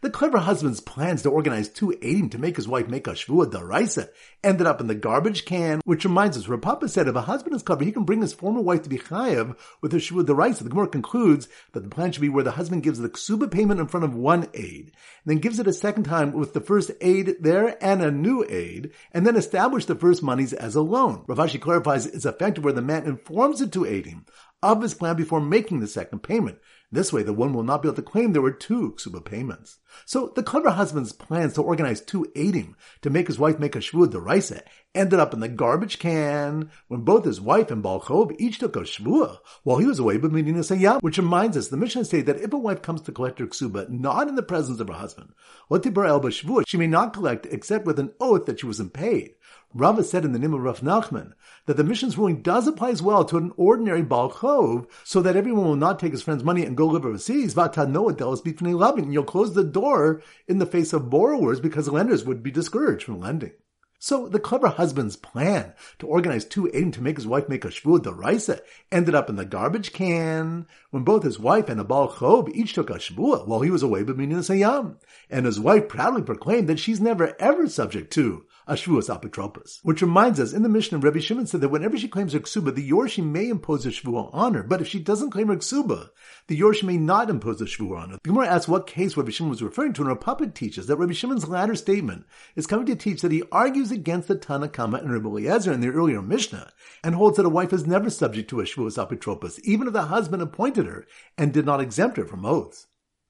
The 0.00 0.10
clever 0.10 0.38
husband's 0.38 0.80
plans 0.80 1.22
to 1.22 1.30
organize 1.30 1.68
two 1.68 1.88
Adim 2.02 2.30
to 2.30 2.38
make 2.38 2.56
his 2.56 2.68
wife 2.68 2.88
make 2.88 3.06
a 3.06 3.10
shvua 3.10 3.50
daraisa 3.50 4.08
ended 4.44 4.66
up 4.66 4.80
in 4.80 4.86
the 4.86 4.94
garbage 4.94 5.44
can, 5.44 5.80
which 5.84 6.04
reminds 6.04 6.36
us, 6.36 6.48
Rav 6.48 6.60
Papa 6.60 6.88
said 6.88 7.08
if 7.08 7.16
a 7.16 7.22
husband 7.22 7.56
is 7.56 7.62
clever, 7.62 7.84
he 7.84 7.92
can 7.92 8.04
bring 8.04 8.20
his 8.20 8.32
former 8.32 8.60
wife 8.60 8.82
to 8.82 8.88
be 8.88 8.98
chayav 8.98 9.56
with 9.80 9.92
her 9.92 9.98
shvua 9.98 10.24
daraisa. 10.24 10.64
The 10.64 10.70
Gemara 10.70 10.88
concludes 10.88 11.48
that 11.72 11.80
the 11.80 11.88
plan 11.88 12.12
should 12.12 12.22
be 12.22 12.28
where 12.28 12.44
the 12.44 12.52
husband 12.52 12.82
gives 12.82 12.98
the 12.98 13.08
ksuba 13.08 13.50
payment 13.50 13.80
in 13.80 13.88
front 13.88 14.04
of 14.04 14.14
one 14.14 14.48
aid, 14.54 14.92
then 15.24 15.38
gives 15.38 15.58
it 15.58 15.66
a 15.66 15.72
second 15.72 16.04
time 16.04 16.32
with 16.32 16.52
the 16.52 16.60
first 16.60 16.90
aid 17.00 17.36
there 17.40 17.82
and 17.82 18.02
a 18.02 18.10
new 18.10 18.44
aid, 18.48 18.92
and 19.12 19.26
then 19.26 19.36
establish 19.36 19.84
the 19.84 19.94
first 19.94 20.22
monies 20.22 20.52
as 20.52 20.74
a 20.74 20.82
loan. 20.82 21.24
Rav 21.26 21.38
Ashi 21.38 21.60
clarifies 21.60 22.06
it's 22.06 22.26
effective 22.26 22.64
where 22.64 22.72
the 22.72 22.82
man 22.82 23.04
informs 23.04 23.60
the 23.60 23.66
two 23.66 23.82
Adim 23.82 24.24
of 24.62 24.82
his 24.82 24.94
plan 24.94 25.16
before 25.16 25.40
making 25.40 25.80
the 25.80 25.86
second 25.86 26.20
payment. 26.20 26.58
This 26.90 27.12
way, 27.12 27.22
the 27.22 27.34
one 27.34 27.52
will 27.52 27.62
not 27.62 27.82
be 27.82 27.88
able 27.88 27.96
to 27.96 28.02
claim 28.02 28.32
there 28.32 28.40
were 28.40 28.50
two 28.50 28.94
ksuba 28.96 29.22
payments. 29.22 29.78
So 30.06 30.32
the 30.34 30.42
clever 30.42 30.70
husband's 30.70 31.12
plans 31.12 31.52
to 31.54 31.62
organize 31.62 32.00
two 32.00 32.26
Adim 32.34 32.74
to 33.02 33.10
make 33.10 33.26
his 33.26 33.38
wife 33.38 33.58
make 33.58 33.76
a 33.76 33.80
shvua 33.80 34.06
deraisa 34.06 34.62
ended 34.94 35.20
up 35.20 35.34
in 35.34 35.40
the 35.40 35.48
garbage 35.48 35.98
can 35.98 36.70
when 36.88 37.02
both 37.02 37.26
his 37.26 37.42
wife 37.42 37.70
and 37.70 37.84
Balchob 37.84 38.34
each 38.38 38.58
took 38.58 38.74
a 38.74 38.80
shvua 38.80 39.38
while 39.64 39.78
he 39.78 39.86
was 39.86 39.98
away 39.98 40.16
b'midin 40.16 40.56
sayam. 40.56 41.02
Which 41.02 41.18
reminds 41.18 41.58
us, 41.58 41.68
the 41.68 41.76
Mishnah 41.76 42.06
states 42.06 42.26
that 42.26 42.40
if 42.40 42.54
a 42.54 42.58
wife 42.58 42.80
comes 42.80 43.02
to 43.02 43.12
collect 43.12 43.38
her 43.38 43.46
ksuba 43.46 43.90
not 43.90 44.28
in 44.28 44.34
the 44.34 44.42
presence 44.42 44.80
of 44.80 44.88
her 44.88 44.94
husband, 44.94 45.34
Latibar 45.70 46.08
el 46.08 46.20
shvua, 46.20 46.64
she 46.66 46.78
may 46.78 46.86
not 46.86 47.12
collect 47.12 47.46
except 47.46 47.84
with 47.84 47.98
an 47.98 48.12
oath 48.18 48.46
that 48.46 48.60
she 48.60 48.66
wasn't 48.66 48.94
paid. 48.94 49.34
Rava 49.74 50.02
said 50.02 50.24
in 50.24 50.32
the 50.32 50.38
name 50.38 50.54
of 50.54 50.62
Rav 50.62 50.80
Nachman 50.80 51.32
that 51.66 51.76
the 51.76 51.84
Mishnah's 51.84 52.16
ruling 52.16 52.40
does 52.40 52.66
apply 52.66 52.88
as 52.88 53.02
well 53.02 53.22
to 53.26 53.36
an 53.36 53.52
ordinary 53.58 54.00
Baal 54.00 54.30
Chov, 54.30 54.86
so 55.04 55.20
that 55.20 55.36
everyone 55.36 55.66
will 55.66 55.76
not 55.76 55.98
take 55.98 56.12
his 56.12 56.22
friend's 56.22 56.42
money 56.42 56.64
and 56.64 56.74
go 56.74 56.86
live 56.86 57.04
overseas. 57.04 57.54
You'll 57.54 59.24
close 59.24 59.54
the 59.54 59.70
door 59.70 60.22
in 60.46 60.58
the 60.58 60.64
face 60.64 60.94
of 60.94 61.10
borrowers 61.10 61.60
because 61.60 61.88
lenders 61.90 62.24
would 62.24 62.42
be 62.42 62.50
discouraged 62.50 63.04
from 63.04 63.20
lending. 63.20 63.52
So 64.00 64.28
the 64.28 64.38
clever 64.38 64.68
husband's 64.68 65.16
plan 65.16 65.74
to 65.98 66.06
organize 66.06 66.44
two 66.44 66.70
Adim 66.72 66.92
to 66.92 67.02
make 67.02 67.16
his 67.16 67.26
wife 67.26 67.48
make 67.48 67.64
a 67.64 67.68
shvua 67.68 67.98
deraisa 67.98 68.60
ended 68.92 69.16
up 69.16 69.28
in 69.28 69.34
the 69.34 69.44
garbage 69.44 69.92
can 69.92 70.68
when 70.90 71.02
both 71.02 71.24
his 71.24 71.40
wife 71.40 71.68
and 71.68 71.80
a 71.80 71.84
Chob 71.84 72.48
each 72.54 72.74
took 72.74 72.90
a 72.90 72.94
shvua 72.94 73.46
while 73.46 73.60
he 73.60 73.72
was 73.72 73.82
away 73.82 74.04
b'minin 74.04 74.38
sayam. 74.38 74.98
And 75.28 75.46
his 75.46 75.58
wife 75.58 75.88
proudly 75.88 76.22
proclaimed 76.22 76.68
that 76.68 76.78
she's 76.78 77.00
never 77.00 77.34
ever 77.40 77.68
subject 77.68 78.12
to 78.12 78.46
Ashvuas 78.68 79.08
Apotropos. 79.08 79.78
Which 79.82 80.02
reminds 80.02 80.38
us, 80.38 80.52
in 80.52 80.62
the 80.62 80.68
Mishnah, 80.68 80.98
Rabbi 80.98 81.20
Shimon 81.20 81.46
said 81.46 81.62
that 81.62 81.70
whenever 81.70 81.96
she 81.96 82.06
claims 82.06 82.34
her 82.34 82.40
ksuba, 82.40 82.74
the 82.74 82.88
Yorshi 82.88 83.24
may 83.24 83.48
impose 83.48 83.86
a 83.86 83.88
shvua 83.88 84.28
on 84.34 84.52
her, 84.52 84.62
but 84.62 84.82
if 84.82 84.88
she 84.88 84.98
doesn't 84.98 85.30
claim 85.30 85.48
her 85.48 85.56
ksuba, 85.56 86.10
the 86.48 86.60
Yorshi 86.60 86.82
may 86.82 86.98
not 86.98 87.30
impose 87.30 87.62
a 87.62 87.64
shvua 87.64 88.00
on 88.02 88.10
her. 88.10 88.18
The 88.22 88.28
Gemara 88.28 88.48
asks 88.48 88.68
what 88.68 88.86
case 88.86 89.16
Rabbi 89.16 89.30
Shimon 89.30 89.50
was 89.50 89.62
referring 89.62 89.94
to, 89.94 90.02
and 90.06 90.20
puppet 90.20 90.54
teaches 90.54 90.86
that 90.86 90.96
Rabbi 90.96 91.14
Shimon's 91.14 91.48
latter 91.48 91.74
statement 91.74 92.26
is 92.56 92.66
coming 92.66 92.84
to 92.86 92.96
teach 92.96 93.22
that 93.22 93.32
he 93.32 93.42
argues 93.50 93.90
against 93.90 94.28
the 94.28 94.34
Tanna 94.34 94.68
Kamma 94.68 95.00
and 95.00 95.10
Rabbi 95.12 95.28
Eliezer 95.28 95.72
in 95.72 95.80
the 95.80 95.88
earlier 95.88 96.20
Mishnah, 96.20 96.70
and 97.02 97.14
holds 97.14 97.38
that 97.38 97.46
a 97.46 97.50
wife 97.50 97.72
is 97.72 97.86
never 97.86 98.10
subject 98.10 98.50
to 98.50 98.60
a 98.60 98.64
shvuas 98.64 98.98
apotropos, 98.98 99.58
even 99.60 99.86
if 99.86 99.94
the 99.94 100.02
husband 100.02 100.42
appointed 100.42 100.84
her 100.84 101.06
and 101.38 101.54
did 101.54 101.64
not 101.64 101.80
exempt 101.80 102.18
her 102.18 102.26
from 102.26 102.44
oaths. 102.44 102.87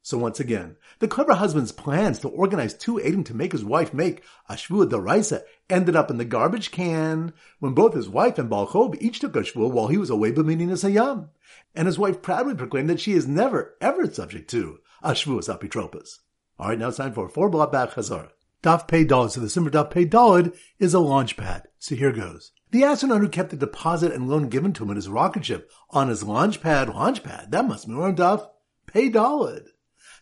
So 0.09 0.17
once 0.17 0.41
again, 0.41 0.77
the 1.01 1.07
clever 1.07 1.35
husband's 1.35 1.71
plans 1.71 2.19
to 2.21 2.31
organize 2.31 2.73
two 2.73 2.95
Adim 2.95 3.27
to 3.27 3.37
make 3.37 3.53
his 3.53 3.63
wife 3.63 3.93
make 3.93 4.23
a 4.49 4.55
Shvua 4.55 4.89
Daraisa 4.89 5.43
ended 5.69 5.97
up 5.97 6.11
in 6.11 6.17
the 6.17 6.25
garbage 6.25 6.71
can 6.71 7.35
when 7.59 7.75
both 7.75 7.93
his 7.93 8.09
wife 8.09 8.39
and 8.39 8.49
Balchob 8.49 8.97
each 9.03 9.21
took 9.21 9.37
a 9.37 9.41
Shvua 9.41 9.71
while 9.71 9.89
he 9.89 9.99
was 9.99 10.09
away 10.09 10.33
b'minin 10.33 10.71
Sayam. 10.71 11.29
And 11.75 11.85
his 11.85 11.99
wife 11.99 12.23
proudly 12.23 12.55
proclaimed 12.55 12.89
that 12.89 13.01
she 13.01 13.13
is 13.13 13.29
never, 13.29 13.77
ever 13.83 14.11
subject 14.11 14.49
to 14.53 14.79
a 15.03 15.11
Shvuas 15.11 15.55
Apotropos. 15.55 16.21
Alright, 16.59 16.79
now 16.79 16.89
it's 16.89 16.97
time 16.97 17.13
for 17.13 17.29
four 17.29 17.51
block 17.51 17.71
back 17.71 17.91
Chazar. 17.91 18.31
Daf 18.63 18.89
Pei 18.89 19.05
Dalid. 19.05 19.33
So 19.33 19.43
the 19.43 19.51
Simmer 19.51 19.69
Daf 19.69 19.91
Pei 19.91 20.07
Dalid 20.07 20.57
is 20.79 20.95
a 20.95 21.01
launch 21.01 21.37
pad. 21.37 21.65
So 21.79 21.97
here 21.97 22.13
goes. 22.13 22.53
The 22.71 22.83
astronaut 22.83 23.21
who 23.21 23.29
kept 23.29 23.51
the 23.51 23.59
deposit 23.59 24.13
and 24.13 24.27
loan 24.27 24.49
given 24.49 24.73
to 24.73 24.85
him 24.85 24.91
in 24.91 24.97
his 24.97 25.11
rocket 25.11 25.45
ship 25.45 25.71
on 25.91 26.09
his 26.09 26.23
launch 26.23 26.63
pad, 26.63 26.89
launch 26.89 27.23
pad, 27.23 27.51
that 27.51 27.69
must 27.69 27.87
be 27.87 27.93
on 27.93 28.17
Daf 28.17 28.49
Pei 28.87 29.11
Dalid. 29.11 29.67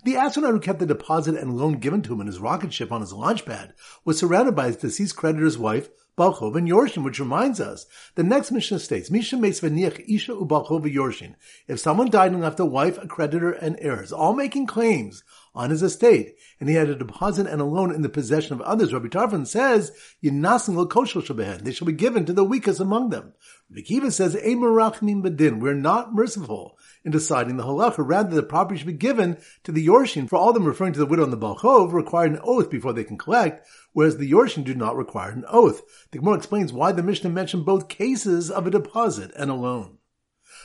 The 0.04 0.16
astronaut 0.16 0.52
who 0.52 0.60
kept 0.60 0.78
the 0.78 0.86
deposit 0.86 1.36
and 1.36 1.56
loan 1.56 1.74
given 1.74 2.02
to 2.02 2.12
him 2.12 2.20
in 2.20 2.26
his 2.26 2.38
rocket 2.38 2.72
ship 2.72 2.92
on 2.92 3.00
his 3.00 3.12
launch 3.12 3.44
pad 3.44 3.74
was 4.04 4.18
surrounded 4.18 4.54
by 4.54 4.66
his 4.66 4.76
deceased 4.76 5.16
creditor's 5.16 5.58
wife, 5.58 5.88
Balchov 6.16 6.56
and 6.56 6.66
Yorshin, 6.66 7.04
which 7.04 7.20
reminds 7.20 7.60
us, 7.60 7.84
the 8.14 8.22
next 8.22 8.50
Mishnah 8.50 8.78
states, 8.78 9.10
Misha 9.10 9.36
Isha 9.36 10.32
Ubalchov 10.32 10.90
Yorshin. 10.90 11.34
If 11.68 11.78
someone 11.78 12.08
died 12.08 12.32
and 12.32 12.40
left 12.40 12.58
a 12.58 12.64
wife, 12.64 12.96
a 12.96 13.06
creditor, 13.06 13.52
and 13.52 13.76
heirs, 13.80 14.12
all 14.12 14.32
making 14.32 14.66
claims 14.66 15.22
on 15.54 15.68
his 15.68 15.82
estate, 15.82 16.36
and 16.58 16.70
he 16.70 16.74
had 16.74 16.88
a 16.88 16.94
deposit 16.94 17.46
and 17.46 17.60
a 17.60 17.64
loan 17.64 17.94
in 17.94 18.00
the 18.00 18.08
possession 18.08 18.54
of 18.54 18.62
others, 18.62 18.94
Rabbi 18.94 19.08
Tarfon 19.08 19.46
says, 19.46 19.92
They 20.22 21.72
shall 21.72 21.86
be 21.86 21.92
given 21.92 22.24
to 22.24 22.32
the 22.32 22.44
weakest 22.44 22.80
among 22.80 23.10
them. 23.10 23.34
Rabbi 23.68 24.08
says, 24.10 24.36
badin. 24.36 25.58
We're 25.58 25.74
not 25.74 26.14
merciful 26.14 26.78
in 27.04 27.10
deciding 27.10 27.56
the 27.56 27.64
halacha. 27.64 27.96
Rather, 27.98 28.34
the 28.34 28.42
property 28.44 28.78
should 28.78 28.86
be 28.86 28.92
given 28.92 29.38
to 29.64 29.72
the 29.72 29.84
Yorshin. 29.84 30.28
For 30.28 30.36
all 30.36 30.50
of 30.50 30.54
them 30.54 30.66
referring 30.66 30.92
to 30.92 31.00
the 31.00 31.06
widow 31.06 31.24
and 31.24 31.32
the 31.32 31.36
Balchov 31.36 31.92
require 31.92 32.26
an 32.26 32.38
oath 32.44 32.70
before 32.70 32.92
they 32.92 33.02
can 33.02 33.18
collect, 33.18 33.66
whereas 33.92 34.18
the 34.18 34.30
Yorshin 34.30 34.62
do 34.62 34.74
not 34.74 34.96
require 34.96 35.30
an 35.30 35.44
oath. 35.48 35.82
The 36.12 36.18
Gemara 36.18 36.36
explains 36.36 36.72
why 36.72 36.92
the 36.92 37.02
Mishnah 37.02 37.30
mentioned 37.30 37.66
both 37.66 37.88
cases 37.88 38.52
of 38.52 38.68
a 38.68 38.70
deposit 38.70 39.32
and 39.36 39.50
a 39.50 39.54
loan. 39.54 39.98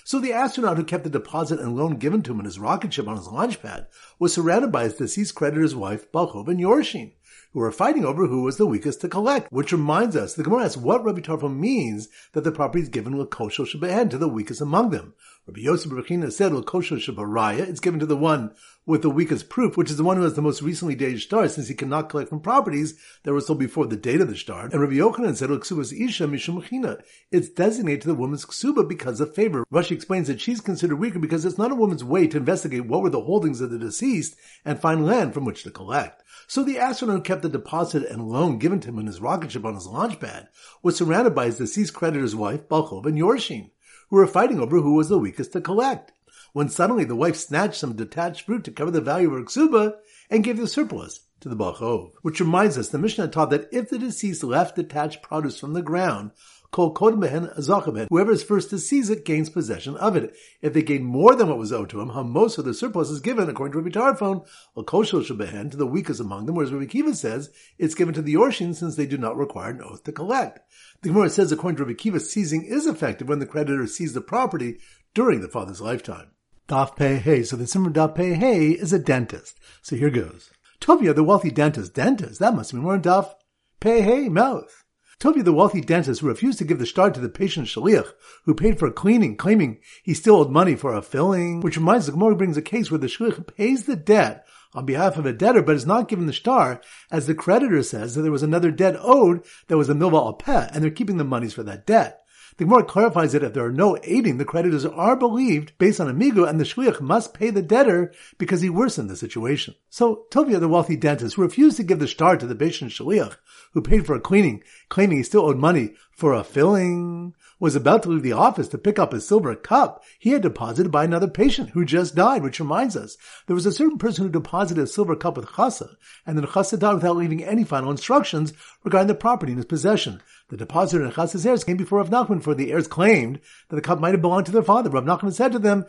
So 0.04 0.20
the 0.20 0.34
astronaut 0.34 0.78
who 0.78 0.84
kept 0.84 1.04
the 1.04 1.10
deposit 1.10 1.60
and 1.60 1.76
loan 1.76 1.98
given 1.98 2.22
to 2.24 2.32
him 2.32 2.40
in 2.40 2.46
his 2.46 2.60
rocket 2.60 2.94
ship 2.94 3.08
on 3.08 3.18
his 3.18 3.28
launch 3.28 3.62
pad 3.62 3.88
was 4.20 4.34
surrounded 4.34 4.72
by 4.72 4.84
his 4.84 4.96
deceased 4.96 5.36
creditor's 5.36 5.76
wife, 5.76 6.12
Balchov 6.12 6.48
and 6.48 6.60
Yorshin 6.60 7.14
who 7.54 7.60
were 7.60 7.72
fighting 7.72 8.06
over 8.06 8.28
who 8.28 8.44
was 8.44 8.58
the 8.58 8.66
weakest 8.66 9.02
to 9.02 9.10
collect. 9.10 9.52
Which 9.52 9.72
reminds 9.72 10.16
us, 10.16 10.34
the 10.34 10.44
Gemara 10.44 10.66
asks 10.66 10.78
what 10.78 11.04
Rabbi 11.04 11.22
Tarfon 11.22 11.58
means 11.58 12.10
that 12.34 12.44
the 12.44 12.52
property 12.52 12.84
is 12.84 12.90
given 12.90 13.14
Lakosho 13.14 13.66
Shabbat 13.66 14.10
to 14.12 14.18
the 14.18 14.30
weakest 14.30 14.62
among 14.62 14.90
them. 14.90 15.14
Rabbi 15.48 15.62
Yosef 15.62 15.92
Bechina 15.92 16.32
said 16.32 16.52
Lakosho 16.52 16.98
Shabbaraya, 16.98 17.68
it's 17.68 17.80
given 17.80 18.00
to 18.00 18.06
the 18.06 18.16
one 18.16 18.54
with 18.86 19.04
the 19.04 19.10
weakest 19.10 19.50
proof, 19.50 19.78
which 19.78 19.92
is 19.92 19.98
the 19.98 20.04
one 20.04 20.18
who 20.18 20.24
has 20.24 20.34
the 20.34 20.42
most 20.42 20.62
recently 20.62 20.96
dated 20.96 21.22
star, 21.22 21.48
since 21.48 21.68
he 21.68 21.76
cannot 21.76 22.10
collect 22.10 22.30
from 22.30 22.40
properties 22.40 23.00
that 23.24 23.32
were 23.32 23.42
sold 23.42 23.60
before 23.60 23.86
the 23.86 23.96
date 23.96 24.22
of 24.22 24.28
the 24.28 24.36
star. 24.36 24.66
And 24.66 24.82
Rabbi 24.82 24.94
Yochanan 24.94 25.36
said 25.36 25.50
Laksubas 25.50 25.94
Isha 25.94 26.26
Mishum 26.26 27.02
It's 27.32 27.50
designated 27.50 28.02
to 28.02 28.08
the 28.08 28.16
woman's 28.16 28.46
ksuba 28.46 28.88
because 28.88 29.22
of 29.22 29.36
favor. 29.36 29.66
Rashi 29.72 29.92
explains 29.92 30.28
that 30.28 30.42
she's 30.42 30.62
considered 30.62 30.96
weaker 30.98 31.20
because 31.20 31.46
it's 31.46 31.58
not 31.58 31.72
a 31.72 31.76
woman's 31.76 32.04
way 32.04 32.28
to 32.28 32.38
investigate 32.38 32.86
what 32.86 33.02
were 33.02 33.10
the 33.10 33.22
holdings 33.22 33.62
of 33.62 33.70
the 33.70 33.78
deceased 33.78 34.36
and 34.66 34.80
find 34.80 35.06
land 35.06 35.34
from 35.34 35.46
which 35.46 35.64
to 35.64 35.72
collect. 35.72 36.24
So 36.48 36.64
the 36.64 36.80
astronaut 36.80 37.24
kept 37.24 37.44
the 37.44 37.50
deposit 37.50 38.04
and 38.04 38.28
loan 38.28 38.58
given 38.58 38.80
to 38.82 38.90
him 38.90 39.00
in 39.00 39.06
his 39.06 39.22
rocket 39.22 39.52
ship 39.52 39.64
on 39.64 39.76
his 39.76 39.88
launch 39.88 40.20
pad 40.20 40.48
was 40.82 40.98
surrounded 40.98 41.36
by 41.36 41.46
his 41.46 41.60
deceased 41.60 41.94
creditor's 41.94 42.36
wife, 42.36 42.68
Balchov 42.68 43.06
and 43.06 43.18
Yorshin, 43.18 43.70
who 44.10 44.18
were 44.18 44.28
fighting 44.28 44.60
over 44.60 44.80
who 44.82 44.96
was 44.96 45.10
the 45.10 45.20
weakest 45.20 45.54
to 45.54 45.62
collect. 45.62 46.12
When 46.54 46.70
suddenly 46.70 47.06
the 47.06 47.16
wife 47.16 47.36
snatched 47.36 47.80
some 47.80 47.96
detached 47.96 48.46
fruit 48.46 48.64
to 48.66 48.72
cover 48.72 48.92
the 48.92 49.02
value 49.02 49.34
of 49.34 49.40
her 49.40 49.46
ksuba 49.46 49.96
and 50.30 50.44
gave 50.44 50.58
the 50.58 50.68
surplus 50.68 51.22
to 51.40 51.50
the 51.50 51.56
Balchov. 51.56 52.12
Which 52.22 52.40
reminds 52.40 52.78
us, 52.78 52.90
the 52.90 52.98
Mishnah 52.98 53.30
taught 53.30 53.50
that 53.52 53.70
if 53.72 53.90
the 53.90 53.98
deceased 53.98 54.44
left 54.44 54.76
detached 54.76 55.22
produce 55.22 55.60
from 55.60 55.74
the 55.74 55.82
ground, 55.82 56.32
Whoever 56.74 58.32
is 58.32 58.44
first 58.44 58.70
to 58.70 58.80
seize 58.80 59.10
it 59.10 59.26
gains 59.26 59.50
possession 59.50 59.98
of 59.98 60.16
it. 60.16 60.34
If 60.62 60.72
they 60.72 60.82
gain 60.82 61.04
more 61.04 61.36
than 61.36 61.50
what 61.50 61.58
was 61.58 61.74
owed 61.74 61.90
to 61.90 62.00
him, 62.00 62.32
most 62.32 62.58
of 62.58 62.64
the 62.64 62.74
surplus 62.74 63.10
is 63.10 63.20
given, 63.20 63.50
according 63.50 63.74
to 63.74 63.80
Rabbi 63.80 63.90
Tarfon, 63.90 64.48
a 64.78 64.84
koshel 64.84 65.22
shebehen, 65.22 65.70
to 65.72 65.78
the 65.78 65.86
weakest 65.86 66.22
among 66.22 66.46
them, 66.46 66.56
whereas 66.56 66.72
Rabbi 66.72 66.86
Kiva 66.86 67.14
says 67.14 67.50
it's 67.78 67.94
given 67.94 68.14
to 68.14 68.22
the 68.22 68.36
Yorshin 68.36 68.74
since 68.74 68.96
they 68.96 69.06
do 69.06 69.18
not 69.18 69.36
require 69.36 69.72
an 69.72 69.82
oath 69.82 70.06
to 70.06 70.14
collect. 70.14 70.62
The 71.02 71.10
Gemara 71.10 71.30
says, 71.30 71.52
according 71.52 71.76
to 71.76 71.84
Rabbi 71.84 71.96
Kiva, 71.96 72.22
seizing 72.22 72.64
is 72.64 72.88
effective 72.88 73.28
when 73.28 73.40
the 73.40 73.46
creditor 73.46 73.86
seized 73.86 74.14
the 74.14 74.22
property 74.22 74.80
during 75.14 75.42
the 75.42 75.50
father's 75.50 75.82
lifetime. 75.82 76.32
Daf 76.72 76.96
Pei 76.96 77.18
Hey. 77.18 77.44
So 77.44 77.58
the 77.58 77.68
Simmer 77.68 77.90
Daf 77.90 78.16
Pei 78.16 78.34
Hey 78.34 78.70
is 78.70 78.94
a 78.94 78.98
dentist. 78.98 79.60
So 79.82 79.98
here 79.98 80.10
goes. 80.10 80.52
Tovia, 80.80 81.14
the 81.14 81.22
wealthy 81.22 81.52
dentist, 81.52 81.94
dentist, 81.94 82.40
that 82.40 82.56
must 82.56 82.72
be 82.72 82.80
more 82.80 82.98
Daf 82.98 83.34
Pei 83.82 84.00
Hey, 84.00 84.30
mouth. 84.30 84.86
Tovi, 85.20 85.44
the 85.44 85.52
wealthy 85.52 85.82
dentist 85.82 86.22
who 86.22 86.30
refused 86.30 86.60
to 86.60 86.64
give 86.64 86.80
the 86.80 86.86
star 86.86 87.12
to 87.12 87.20
the 87.20 87.28
patient 87.28 87.68
shaliach, 87.68 88.14
who 88.46 88.56
paid 88.56 88.80
for 88.80 88.88
a 88.88 88.92
cleaning, 88.94 89.36
claiming 89.36 89.80
he 90.02 90.14
still 90.14 90.38
owed 90.38 90.50
money 90.50 90.76
for 90.78 90.96
a 90.96 91.02
filling, 91.02 91.60
which 91.60 91.76
reminds 91.76 92.06
the 92.06 92.14
Gemara 92.14 92.38
brings 92.38 92.56
a 92.56 92.62
case 92.62 92.90
where 92.90 92.98
the 92.98 93.08
shaliach 93.08 93.54
pays 93.58 93.84
the 93.84 93.98
debt 93.98 94.48
on 94.74 94.86
behalf 94.86 95.18
of 95.18 95.26
a 95.26 95.34
debtor, 95.34 95.62
but 95.64 95.76
is 95.76 95.86
not 95.86 96.08
given 96.08 96.26
the 96.26 96.32
star, 96.32 96.80
as 97.12 97.28
the 97.28 97.36
creditor 97.36 97.84
says 97.84 98.16
that 98.16 98.22
there 98.22 98.32
was 98.32 98.44
another 98.44 98.72
debt 98.72 98.96
owed 98.98 99.44
that 99.68 99.78
was 99.78 99.90
a 99.90 99.94
milva 99.94 100.14
al 100.14 100.34
peh, 100.36 100.70
and 100.72 100.82
they're 100.82 100.90
keeping 100.90 101.18
the 101.18 101.26
monies 101.26 101.54
for 101.54 101.64
that 101.64 101.86
debt. 101.86 102.21
The 102.58 102.66
Gemara 102.66 102.84
clarifies 102.84 103.32
that 103.32 103.44
if 103.44 103.54
there 103.54 103.66
are 103.66 103.72
no 103.72 103.96
aidim, 104.04 104.38
the 104.38 104.46
creditors 104.46 104.86
are 104.86 105.16
believed 105.16 105.78
based 105.78 106.00
on 106.00 106.10
amigo, 106.10 106.46
and 106.46 106.60
the 106.60 106.66
shliach 106.66 107.02
must 107.02 107.34
pay 107.34 107.50
the 107.50 107.62
debtor 107.62 108.14
because 108.38 108.62
he 108.62 108.70
worsened 108.70 109.10
the 109.10 109.16
situation. 109.16 109.76
So 109.90 110.26
Tovia, 110.32 110.60
the 110.60 110.68
wealthy 110.68 110.96
dentist, 110.96 111.36
who 111.36 111.44
refused 111.44 111.78
to 111.78 111.84
give 111.84 112.00
the 112.00 112.08
star 112.08 112.38
to 112.38 112.46
the 112.46 112.56
patient 112.56 112.92
shliach, 112.92 113.38
who 113.74 113.82
paid 113.82 114.06
for 114.06 114.16
a 114.16 114.20
cleaning, 114.20 114.64
claiming 114.90 115.18
he 115.18 115.24
still 115.24 115.46
owed 115.46 115.58
money 115.58 115.94
for 116.12 116.34
a 116.34 116.44
filling, 116.44 117.34
was 117.62 117.76
about 117.76 118.02
to 118.02 118.10
leave 118.10 118.24
the 118.24 118.32
office 118.34 118.68
to 118.68 118.78
pick 118.78 118.98
up 118.98 119.14
a 119.14 119.22
silver 119.22 119.56
cup 119.56 120.04
he 120.18 120.32
had 120.32 120.42
deposited 120.42 120.92
by 120.92 121.04
another 121.04 121.28
patient 121.28 121.70
who 121.70 121.86
just 121.86 122.16
died, 122.16 122.42
which 122.42 122.60
reminds 122.60 122.98
us 122.98 123.18
there 123.46 123.54
was 123.54 123.68
a 123.68 123.72
certain 123.72 124.00
person 124.00 124.26
who 124.26 124.32
deposited 124.32 124.82
a 124.82 124.88
silver 124.88 125.16
cup 125.16 125.38
with 125.38 125.46
chasa, 125.46 125.96
and 126.26 126.38
then 126.38 126.46
chasa 126.46 126.78
died 126.78 126.96
without 126.96 127.16
leaving 127.16 127.44
any 127.44 127.64
final 127.64 127.92
instructions 127.92 128.52
regarding 128.84 129.08
the 129.08 129.16
property 129.16 129.52
in 129.52 129.58
his 129.58 129.66
possesson. 129.66 130.22
The 130.52 130.58
depositor 130.58 131.06
and 131.06 131.14
Chas's 131.14 131.46
heirs 131.46 131.64
came 131.64 131.78
before 131.78 132.00
Rav 132.00 132.10
Nachman, 132.10 132.44
for 132.44 132.54
the 132.54 132.74
heirs 132.74 132.86
claimed 132.86 133.40
that 133.70 133.78
the 133.78 133.82
cup 133.82 134.02
might 134.02 134.12
have 134.14 134.22
belonged 134.22 134.48
to 134.48 134.52
their 134.52 134.62
father. 134.62 134.90
Rav 134.90 135.06
Nachman 135.06 135.32
said 135.32 135.54
to 135.54 135.60
them, 135.60 135.86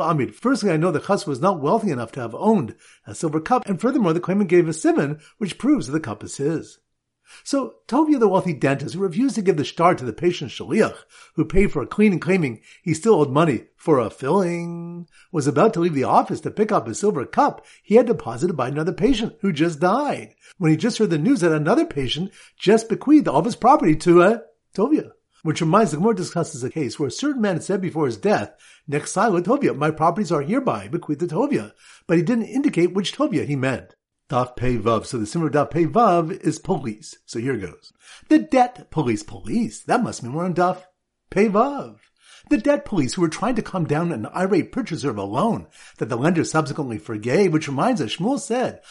amid. 0.00 0.34
Firstly, 0.34 0.70
I 0.70 0.78
know 0.78 0.90
that 0.90 1.04
Chas 1.04 1.26
was 1.26 1.42
not 1.42 1.60
wealthy 1.60 1.90
enough 1.90 2.10
to 2.12 2.20
have 2.20 2.34
owned 2.34 2.74
a 3.06 3.14
silver 3.14 3.40
cup, 3.40 3.68
and 3.68 3.78
furthermore, 3.78 4.14
the 4.14 4.20
claimant 4.20 4.48
gave 4.48 4.66
a 4.66 4.72
simon, 4.72 5.20
which 5.36 5.58
proves 5.58 5.86
that 5.86 5.92
the 5.92 6.00
cup 6.00 6.24
is 6.24 6.38
his. 6.38 6.78
So 7.42 7.76
Tovia, 7.88 8.18
the 8.18 8.28
wealthy 8.28 8.52
dentist, 8.52 8.94
who 8.94 9.00
refused 9.00 9.34
to 9.36 9.42
give 9.42 9.56
the 9.56 9.64
star 9.64 9.94
to 9.94 10.04
the 10.04 10.12
patient 10.12 10.50
shaliach, 10.50 11.04
who 11.34 11.44
paid 11.44 11.72
for 11.72 11.82
a 11.82 11.86
cleaning, 11.86 12.20
claiming 12.20 12.60
he 12.82 12.94
still 12.94 13.14
owed 13.14 13.30
money 13.30 13.64
for 13.76 13.98
a 13.98 14.10
filling, 14.10 15.08
was 15.32 15.46
about 15.46 15.74
to 15.74 15.80
leave 15.80 15.94
the 15.94 16.04
office 16.04 16.40
to 16.40 16.50
pick 16.50 16.70
up 16.70 16.86
his 16.86 16.98
silver 16.98 17.24
cup 17.26 17.64
he 17.82 17.96
had 17.96 18.06
deposited 18.06 18.54
by 18.54 18.68
another 18.68 18.92
patient 18.92 19.34
who 19.40 19.52
just 19.52 19.80
died, 19.80 20.34
when 20.58 20.70
he 20.70 20.76
just 20.76 20.98
heard 20.98 21.10
the 21.10 21.18
news 21.18 21.40
that 21.40 21.52
another 21.52 21.84
patient 21.84 22.30
just 22.58 22.88
bequeathed 22.88 23.28
all 23.28 23.38
of 23.38 23.44
his 23.44 23.56
property 23.56 23.96
to 23.96 24.22
uh, 24.22 24.38
Tovia. 24.74 25.10
Which 25.42 25.60
reminds 25.60 25.90
the 25.90 25.98
Gemara 25.98 26.14
discusses 26.14 26.64
a 26.64 26.70
case 26.70 26.98
where 26.98 27.08
a 27.08 27.12
certain 27.12 27.42
man 27.42 27.60
said 27.60 27.82
before 27.82 28.06
his 28.06 28.16
death, 28.16 28.54
Next 28.88 29.12
silent 29.12 29.44
Tovia, 29.44 29.76
my 29.76 29.90
properties 29.90 30.32
are 30.32 30.40
hereby 30.40 30.88
bequeathed 30.88 31.20
to 31.20 31.26
Tovia, 31.26 31.72
but 32.06 32.16
he 32.16 32.22
didn't 32.22 32.46
indicate 32.46 32.94
which 32.94 33.14
Tovia 33.14 33.44
he 33.44 33.54
meant. 33.54 33.94
Daf 34.30 34.56
Pei 34.56 34.78
Vav. 34.78 35.04
So 35.04 35.18
the 35.18 35.26
Simmer 35.26 35.50
Daf 35.50 35.70
Pei 35.70 35.84
Vav 35.84 36.32
is 36.40 36.58
police. 36.58 37.18
So 37.26 37.38
here 37.38 37.56
goes. 37.56 37.92
The 38.28 38.38
debt 38.38 38.90
police 38.90 39.22
police. 39.22 39.82
That 39.82 40.02
must 40.02 40.22
mean 40.22 40.32
we're 40.32 40.44
on 40.44 40.54
Daf 40.54 40.84
Pei 41.30 41.48
Vav. 41.48 41.98
The 42.50 42.58
debt 42.58 42.84
police 42.84 43.14
who 43.14 43.22
were 43.22 43.30
trying 43.30 43.54
to 43.54 43.62
calm 43.62 43.86
down 43.86 44.12
an 44.12 44.26
irate 44.26 44.70
purchaser 44.70 45.08
of 45.08 45.16
a 45.16 45.22
loan 45.22 45.66
that 45.96 46.10
the 46.10 46.16
lender 46.16 46.44
subsequently 46.44 46.98
forgave, 46.98 47.54
which 47.54 47.68
reminds 47.68 48.02
us, 48.02 48.16
Shmuel 48.16 48.38
said. 48.38 48.82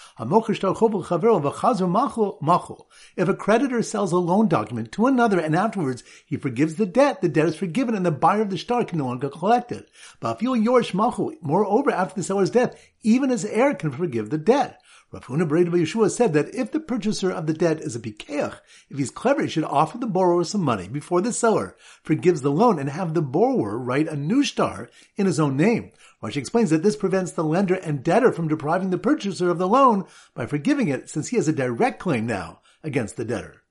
If 3.16 3.30
a 3.30 3.36
creditor 3.36 3.84
sells 3.84 4.12
a 4.12 4.18
loan 4.18 4.48
document 4.48 4.92
to 4.94 5.06
another 5.06 5.40
and 5.40 5.56
afterwards 5.56 6.04
he 6.26 6.36
forgives 6.36 6.76
the 6.76 6.88
debt, 6.88 7.22
the 7.22 7.30
debt 7.30 7.46
is 7.46 7.56
forgiven 7.56 7.94
and 7.94 8.06
the 8.06 8.12
buyer 8.12 8.42
of 8.42 8.50
the 8.50 8.58
star 8.58 8.86
can 8.86 8.98
no 8.98 9.06
longer 9.06 9.30
collect 9.30 9.72
it. 9.72 9.88
But 10.20 10.42
Moreover, 10.42 11.92
after 11.92 12.16
the 12.16 12.24
seller's 12.24 12.50
death, 12.50 12.76
even 13.04 13.30
his 13.30 13.46
heir 13.46 13.76
can 13.76 13.92
forgive 13.92 14.32
the 14.32 14.40
debt. 14.40 14.82
Rav 15.14 15.28
Huna 15.28 15.46
Yeshua 15.46 16.10
said 16.10 16.34
that 16.34 16.56
if 16.56 16.72
the 16.72 16.80
purchaser 16.80 17.30
of 17.30 17.46
the 17.46 17.54
debt 17.54 17.80
is 17.80 17.96
a 17.96 18.00
pikeach, 18.00 18.58
if 18.90 18.98
he's 18.98 19.12
clever, 19.12 19.44
he 19.44 19.48
should 19.48 19.64
offer 19.64 20.00
the 20.00 20.08
borrower 20.08 20.44
some 20.44 20.64
money 20.64 20.88
before 20.88 21.22
the 21.22 21.32
seller 21.32 21.76
forgives 22.02 22.42
the 22.42 22.50
loan 22.50 22.80
and 22.80 22.90
have 22.90 23.14
the 23.14 23.22
borrower 23.22 23.78
write 23.78 24.08
a 24.08 24.16
new 24.16 24.44
star 24.44 24.90
in 25.16 25.28
his 25.28 25.40
own 25.40 25.56
name. 25.56 25.92
Rashi 26.24 26.38
explains 26.38 26.72
that 26.72 26.82
this 26.82 26.96
prevents 26.96 27.32
the 27.32 27.44
lender 27.44 27.76
and 27.76 28.04
debtor 28.04 28.32
from 28.32 28.48
depriving 28.48 28.90
the 28.90 28.98
purchaser 28.98 29.52
of 29.52 29.60
the 29.60 29.68
loan 29.68 30.06
by 30.34 30.48
forgiving 30.48 30.88
it, 30.88 31.12
since 31.12 31.28
he 31.28 31.36
has 31.36 31.48
a 31.48 31.54
direct 31.54 32.00
claim 32.00 32.26
now 32.26 32.62
against 32.84 33.16
the 33.16 33.24
debtor. 33.24 33.63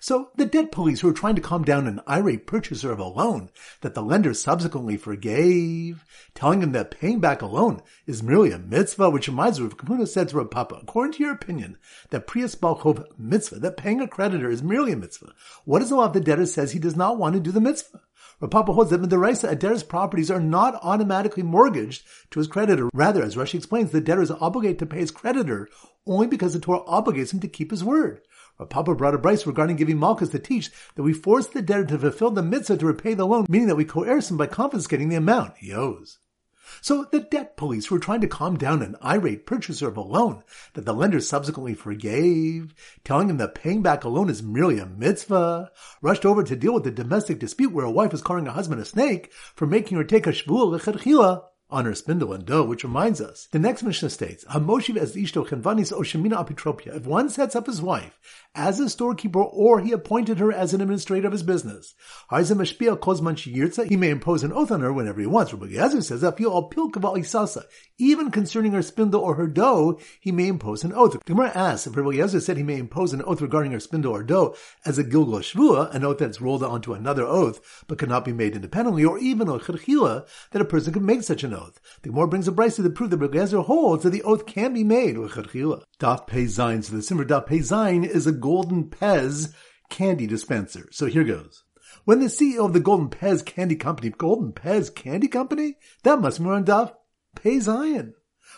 So 0.00 0.30
the 0.36 0.46
debt 0.46 0.72
police 0.72 1.00
who 1.00 1.08
were 1.08 1.14
trying 1.14 1.34
to 1.36 1.40
calm 1.40 1.64
down 1.64 1.86
an 1.86 2.00
irate 2.08 2.46
purchaser 2.46 2.92
of 2.92 2.98
a 2.98 3.04
loan 3.04 3.50
that 3.80 3.94
the 3.94 4.02
lender 4.02 4.34
subsequently 4.34 4.96
forgave, 4.96 6.04
telling 6.34 6.62
him 6.62 6.72
that 6.72 6.90
paying 6.90 7.20
back 7.20 7.42
a 7.42 7.46
loan 7.46 7.82
is 8.06 8.22
merely 8.22 8.50
a 8.50 8.58
mitzvah, 8.58 9.10
which 9.10 9.28
reminds 9.28 9.60
me 9.60 9.66
of 9.66 9.76
Kapuna 9.76 10.06
said 10.06 10.28
to 10.28 10.36
Rav 10.36 10.50
Papa, 10.50 10.78
according 10.82 11.12
to 11.14 11.22
your 11.22 11.32
opinion, 11.32 11.78
that 12.10 12.26
Priyas 12.26 12.56
Balchov 12.56 13.04
mitzvah, 13.18 13.58
that 13.60 13.76
paying 13.76 14.00
a 14.00 14.08
creditor 14.08 14.50
is 14.50 14.62
merely 14.62 14.92
a 14.92 14.96
mitzvah. 14.96 15.32
What 15.64 15.82
is 15.82 15.90
the 15.90 15.96
law 15.96 16.06
if 16.06 16.12
the 16.12 16.20
debtor 16.20 16.46
says 16.46 16.72
he 16.72 16.78
does 16.78 16.96
not 16.96 17.18
want 17.18 17.34
to 17.34 17.40
do 17.40 17.52
the 17.52 17.60
mitzvah? 17.60 18.00
Rav 18.40 18.50
Papa 18.50 18.72
holds 18.72 18.90
that 18.90 19.00
Midaraisa, 19.00 19.50
a 19.50 19.56
debtor's 19.56 19.82
properties 19.82 20.30
are 20.30 20.40
not 20.40 20.78
automatically 20.82 21.42
mortgaged 21.42 22.04
to 22.30 22.40
his 22.40 22.48
creditor. 22.48 22.90
Rather, 22.92 23.22
as 23.22 23.36
Rashi 23.36 23.54
explains, 23.54 23.90
the 23.90 24.00
debtor 24.00 24.22
is 24.22 24.30
obligated 24.30 24.80
to 24.80 24.86
pay 24.86 24.98
his 24.98 25.10
creditor 25.10 25.68
only 26.06 26.26
because 26.26 26.52
the 26.52 26.60
Torah 26.60 26.82
obligates 26.82 27.32
him 27.32 27.40
to 27.40 27.48
keep 27.48 27.70
his 27.70 27.84
word. 27.84 28.20
Rav 28.58 28.68
Papa 28.68 28.94
brought 28.94 29.14
a 29.14 29.18
braisa 29.18 29.46
regarding 29.46 29.76
giving 29.76 29.98
malchus 29.98 30.28
to 30.30 30.38
teach 30.38 30.70
that 30.94 31.02
we 31.02 31.12
force 31.12 31.46
the 31.46 31.62
debtor 31.62 31.86
to 31.86 31.98
fulfill 31.98 32.30
the 32.30 32.42
mitzvah 32.42 32.76
to 32.76 32.86
repay 32.86 33.14
the 33.14 33.26
loan, 33.26 33.46
meaning 33.48 33.68
that 33.68 33.76
we 33.76 33.84
coerce 33.84 34.30
him 34.30 34.36
by 34.36 34.46
confiscating 34.46 35.08
the 35.08 35.16
amount 35.16 35.56
he 35.58 35.72
owes. 35.72 36.18
So 36.80 37.04
the 37.04 37.20
debt 37.20 37.56
police 37.56 37.90
were 37.90 37.98
trying 37.98 38.20
to 38.22 38.28
calm 38.28 38.56
down 38.56 38.82
an 38.82 38.96
irate 39.04 39.46
purchaser 39.46 39.88
of 39.88 39.96
a 39.96 40.00
loan 40.00 40.42
that 40.74 40.84
the 40.84 40.94
lender 40.94 41.20
subsequently 41.20 41.74
forgave, 41.74 42.74
telling 43.04 43.28
him 43.28 43.36
that 43.38 43.54
paying 43.54 43.82
back 43.82 44.04
a 44.04 44.08
loan 44.08 44.30
is 44.30 44.42
merely 44.42 44.78
a 44.78 44.86
mitzvah, 44.86 45.70
rushed 46.00 46.24
over 46.24 46.42
to 46.42 46.56
deal 46.56 46.74
with 46.74 46.84
the 46.84 46.90
domestic 46.90 47.38
dispute 47.38 47.72
where 47.72 47.84
a 47.84 47.90
wife 47.90 48.12
was 48.12 48.22
calling 48.22 48.46
her 48.46 48.52
husband 48.52 48.80
a 48.80 48.84
snake 48.84 49.32
for 49.54 49.66
making 49.66 49.98
her 49.98 50.04
take 50.04 50.26
a 50.26 50.30
shvuah 50.30 50.78
lechatchila 50.78 51.42
on 51.70 51.86
her 51.86 51.94
spindle 51.94 52.32
and 52.32 52.46
dough, 52.46 52.64
which 52.64 52.84
reminds 52.84 53.20
us, 53.20 53.48
the 53.50 53.58
next 53.58 53.82
Mishnah 53.82 54.10
states, 54.10 54.44
Hamoshiv 54.44 54.96
as 54.96 55.16
ishto 55.16 55.46
chenvanis 55.46 55.92
oshemina 55.92 56.46
apitropia. 56.46 56.96
If 56.96 57.06
one 57.06 57.28
sets 57.28 57.56
up 57.56 57.66
his 57.66 57.82
wife 57.82 58.18
as 58.54 58.78
a 58.80 58.88
storekeeper 58.88 59.42
or 59.42 59.80
he 59.80 59.92
appointed 59.92 60.38
her 60.38 60.52
as 60.52 60.72
an 60.72 60.80
administrator 60.80 61.26
of 61.26 61.32
his 61.32 61.42
business, 61.42 61.94
he 62.30 63.96
may 63.96 64.10
impose 64.10 64.44
an 64.44 64.52
oath 64.52 64.70
on 64.70 64.80
her 64.80 64.92
whenever 64.92 65.20
he 65.20 65.26
wants. 65.26 65.52
Rabbi 65.52 65.66
Eliezer 65.66 66.02
says, 66.02 66.22
even 67.98 68.30
concerning 68.30 68.72
her 68.72 68.82
spindle 68.82 69.20
or 69.20 69.34
her 69.34 69.46
dough, 69.46 69.98
he 70.20 70.32
may 70.32 70.48
impose 70.48 70.84
an 70.84 70.92
oath. 70.92 71.12
The 71.12 71.18
Gemara 71.18 71.52
asks 71.54 71.86
if 71.86 71.96
Rabbi 71.96 72.08
Eliezer 72.08 72.40
said 72.40 72.56
he 72.56 72.62
may 72.62 72.78
impose 72.78 73.12
an 73.12 73.22
oath 73.22 73.40
regarding 73.40 73.72
her 73.72 73.80
spindle 73.80 74.12
or 74.12 74.22
dough 74.22 74.54
as 74.84 74.98
a 74.98 75.04
gilgal 75.04 75.40
shvua, 75.40 75.94
an 75.94 76.04
oath 76.04 76.18
that's 76.18 76.40
rolled 76.40 76.62
onto 76.62 76.92
another 76.92 77.24
oath 77.24 77.84
but 77.86 77.98
cannot 77.98 78.24
be 78.24 78.32
made 78.32 78.56
independently, 78.56 79.04
or 79.04 79.18
even 79.18 79.48
a 79.48 79.58
chirchila, 79.58 80.26
that 80.50 80.62
a 80.62 80.64
person 80.64 80.92
can 80.92 81.04
make 81.04 81.22
such 81.22 81.44
an 81.44 81.54
oath. 81.54 81.80
The 82.02 82.10
Gemara 82.10 82.28
brings 82.28 82.48
a 82.48 82.52
brisa 82.52 82.82
to 82.82 82.90
prove 82.90 83.10
that 83.10 83.18
Rabbi 83.18 83.36
Eliezer 83.38 83.62
holds 83.62 84.02
that 84.04 84.10
the 84.10 84.22
oath 84.22 84.46
can 84.46 84.72
be 84.72 84.84
made 84.84 85.18
with 85.18 85.32
chirchila. 85.32 85.82
Daf 86.04 86.26
Pei 86.26 86.44
Zayin. 86.44 86.84
So 86.84 86.96
the 86.96 87.02
Simmer 87.02 87.24
Daf 87.24 87.46
Pei 87.46 87.60
Zayin 87.60 88.06
is 88.06 88.26
a 88.26 88.32
golden 88.32 88.90
Pez 88.90 89.54
candy 89.88 90.26
dispenser. 90.26 90.86
So 90.92 91.06
here 91.06 91.24
goes. 91.24 91.64
When 92.04 92.20
the 92.20 92.26
CEO 92.26 92.66
of 92.66 92.74
the 92.74 92.80
Golden 92.80 93.08
Pez 93.08 93.42
Candy 93.42 93.74
Company, 93.74 94.10
Golden 94.10 94.52
Pez 94.52 94.94
Candy 94.94 95.28
Company, 95.28 95.78
that 96.02 96.20
must 96.20 96.42
be 96.42 96.50
on 96.50 96.66
Daf 96.66 96.92
Pei 97.34 97.56
Zayin. 97.56 98.12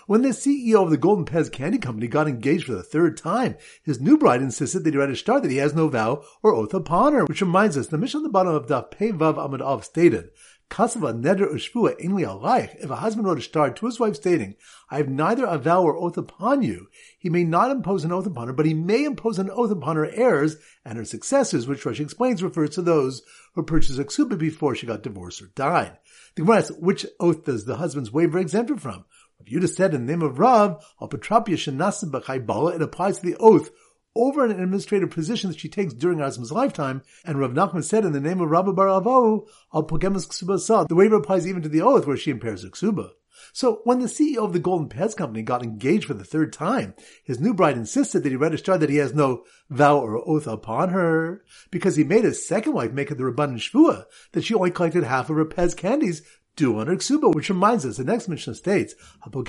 When 0.08 0.22
the 0.22 0.30
CEO 0.30 0.82
of 0.82 0.90
the 0.90 0.96
Golden 0.96 1.24
Pez 1.24 1.52
Candy 1.52 1.78
Company 1.78 2.08
got 2.08 2.26
engaged 2.26 2.64
for 2.64 2.74
the 2.74 2.82
third 2.82 3.16
time, 3.16 3.56
his 3.84 4.00
new 4.00 4.18
bride 4.18 4.42
insisted 4.42 4.82
that 4.82 4.94
he 4.94 4.98
write 4.98 5.10
a 5.10 5.16
star 5.16 5.40
that 5.40 5.50
he 5.50 5.58
has 5.58 5.72
no 5.72 5.86
vow 5.86 6.24
or 6.42 6.52
oath 6.52 6.74
upon 6.74 7.12
her, 7.12 7.24
which 7.26 7.42
reminds 7.42 7.76
us 7.76 7.86
the 7.86 7.98
Mishnah 7.98 8.18
on 8.18 8.24
the 8.24 8.28
bottom 8.28 8.56
of 8.56 8.66
Daf 8.66 8.90
Pei 8.90 9.12
Vav 9.12 9.38
Av 9.38 9.84
stated 9.84 10.30
Kasava 10.68 11.12
neder 11.12 11.48
ushvua 11.52 11.98
inli 12.00 12.26
alaych. 12.26 12.74
If 12.82 12.90
a 12.90 12.96
husband 12.96 13.26
wrote 13.26 13.38
a 13.38 13.42
star 13.42 13.70
to 13.70 13.86
his 13.86 14.00
wife 14.00 14.16
stating, 14.16 14.56
I 14.90 14.96
have 14.96 15.08
neither 15.08 15.44
a 15.44 15.58
vow 15.58 15.82
or 15.84 15.96
oath 15.96 16.16
upon 16.16 16.62
you, 16.62 16.88
he 17.18 17.30
may 17.30 17.44
not 17.44 17.70
impose 17.70 18.04
an 18.04 18.12
oath 18.12 18.26
upon 18.26 18.48
her, 18.48 18.52
but 18.52 18.66
he 18.66 18.74
may 18.74 19.04
impose 19.04 19.38
an 19.38 19.50
oath 19.50 19.70
upon 19.70 19.96
her 19.96 20.10
heirs 20.10 20.56
and 20.84 20.98
her 20.98 21.04
successors, 21.04 21.66
which 21.66 21.84
Rashi 21.84 22.00
explains 22.00 22.42
refers 22.42 22.70
to 22.70 22.82
those 22.82 23.22
who 23.54 23.62
purchased 23.62 23.98
a 23.98 24.04
ksuba 24.04 24.36
before 24.36 24.74
she 24.74 24.86
got 24.86 25.02
divorced 25.02 25.40
or 25.40 25.46
died. 25.54 25.98
The 26.34 26.42
Gemara 26.42 26.58
asks, 26.58 26.76
which 26.78 27.06
oath 27.20 27.44
does 27.44 27.64
the 27.64 27.76
husband's 27.76 28.12
waiver 28.12 28.38
exempt 28.38 28.70
her 28.70 28.76
from? 28.76 29.04
If 29.38 29.52
you 29.52 29.60
just 29.60 29.76
said 29.76 29.94
in 29.94 30.06
the 30.06 30.12
name 30.12 30.22
of 30.22 30.38
Rav, 30.38 30.84
al 31.00 31.08
Petrapia 31.08 31.56
Shanasim 31.56 32.46
Bala, 32.46 32.74
it 32.74 32.82
applies 32.82 33.20
to 33.20 33.26
the 33.26 33.36
oath 33.38 33.70
over 34.16 34.44
an 34.44 34.50
administrative 34.50 35.10
position 35.10 35.50
that 35.50 35.60
she 35.60 35.68
takes 35.68 35.94
during 35.94 36.18
husband's 36.18 36.52
lifetime, 36.52 37.02
and 37.24 37.38
Rav 37.38 37.52
Nachman 37.52 37.84
said 37.84 38.04
in 38.04 38.12
the 38.12 38.20
name 38.20 38.40
of 38.40 38.50
Rabbi 38.50 38.72
Bar 38.72 38.88
Avo, 38.88 39.46
al 39.74 39.84
Pogemus 39.84 40.26
Ksuba 40.26 40.88
the 40.88 40.94
waiver 40.94 41.16
applies 41.16 41.46
even 41.46 41.62
to 41.62 41.68
the 41.68 41.82
oath 41.82 42.06
where 42.06 42.16
she 42.16 42.30
impairs 42.30 42.62
her 42.62 42.70
Ksuba. 42.70 43.10
So 43.52 43.80
when 43.84 44.00
the 44.00 44.06
CEO 44.06 44.38
of 44.38 44.52
the 44.52 44.58
Golden 44.58 44.88
Pez 44.88 45.14
Company 45.14 45.42
got 45.42 45.62
engaged 45.62 46.06
for 46.06 46.14
the 46.14 46.24
third 46.24 46.52
time, 46.52 46.94
his 47.24 47.38
new 47.38 47.52
bride 47.52 47.76
insisted 47.76 48.22
that 48.22 48.30
he 48.30 48.36
register 48.36 48.78
that 48.78 48.90
he 48.90 48.96
has 48.96 49.14
no 49.14 49.44
vow 49.68 49.98
or 49.98 50.26
oath 50.28 50.46
upon 50.46 50.88
her, 50.90 51.44
because 51.70 51.96
he 51.96 52.04
made 52.04 52.24
his 52.24 52.46
second 52.46 52.72
wife 52.72 52.92
make 52.92 53.10
it 53.10 53.18
the 53.18 53.24
Rabban 53.24 53.56
Shvua 53.56 54.04
that 54.32 54.44
she 54.44 54.54
only 54.54 54.70
collected 54.70 55.04
half 55.04 55.30
of 55.30 55.36
her 55.36 55.44
Pez 55.44 55.76
candies 55.76 56.22
due 56.56 56.78
on 56.78 56.86
her 56.86 56.96
ksuba, 56.96 57.34
which 57.34 57.50
reminds 57.50 57.86
us, 57.86 57.98
the 57.98 58.04
next 58.04 58.28
Mishnah 58.28 58.54
states, 58.54 58.94
if 59.26 59.34
a 59.34 59.42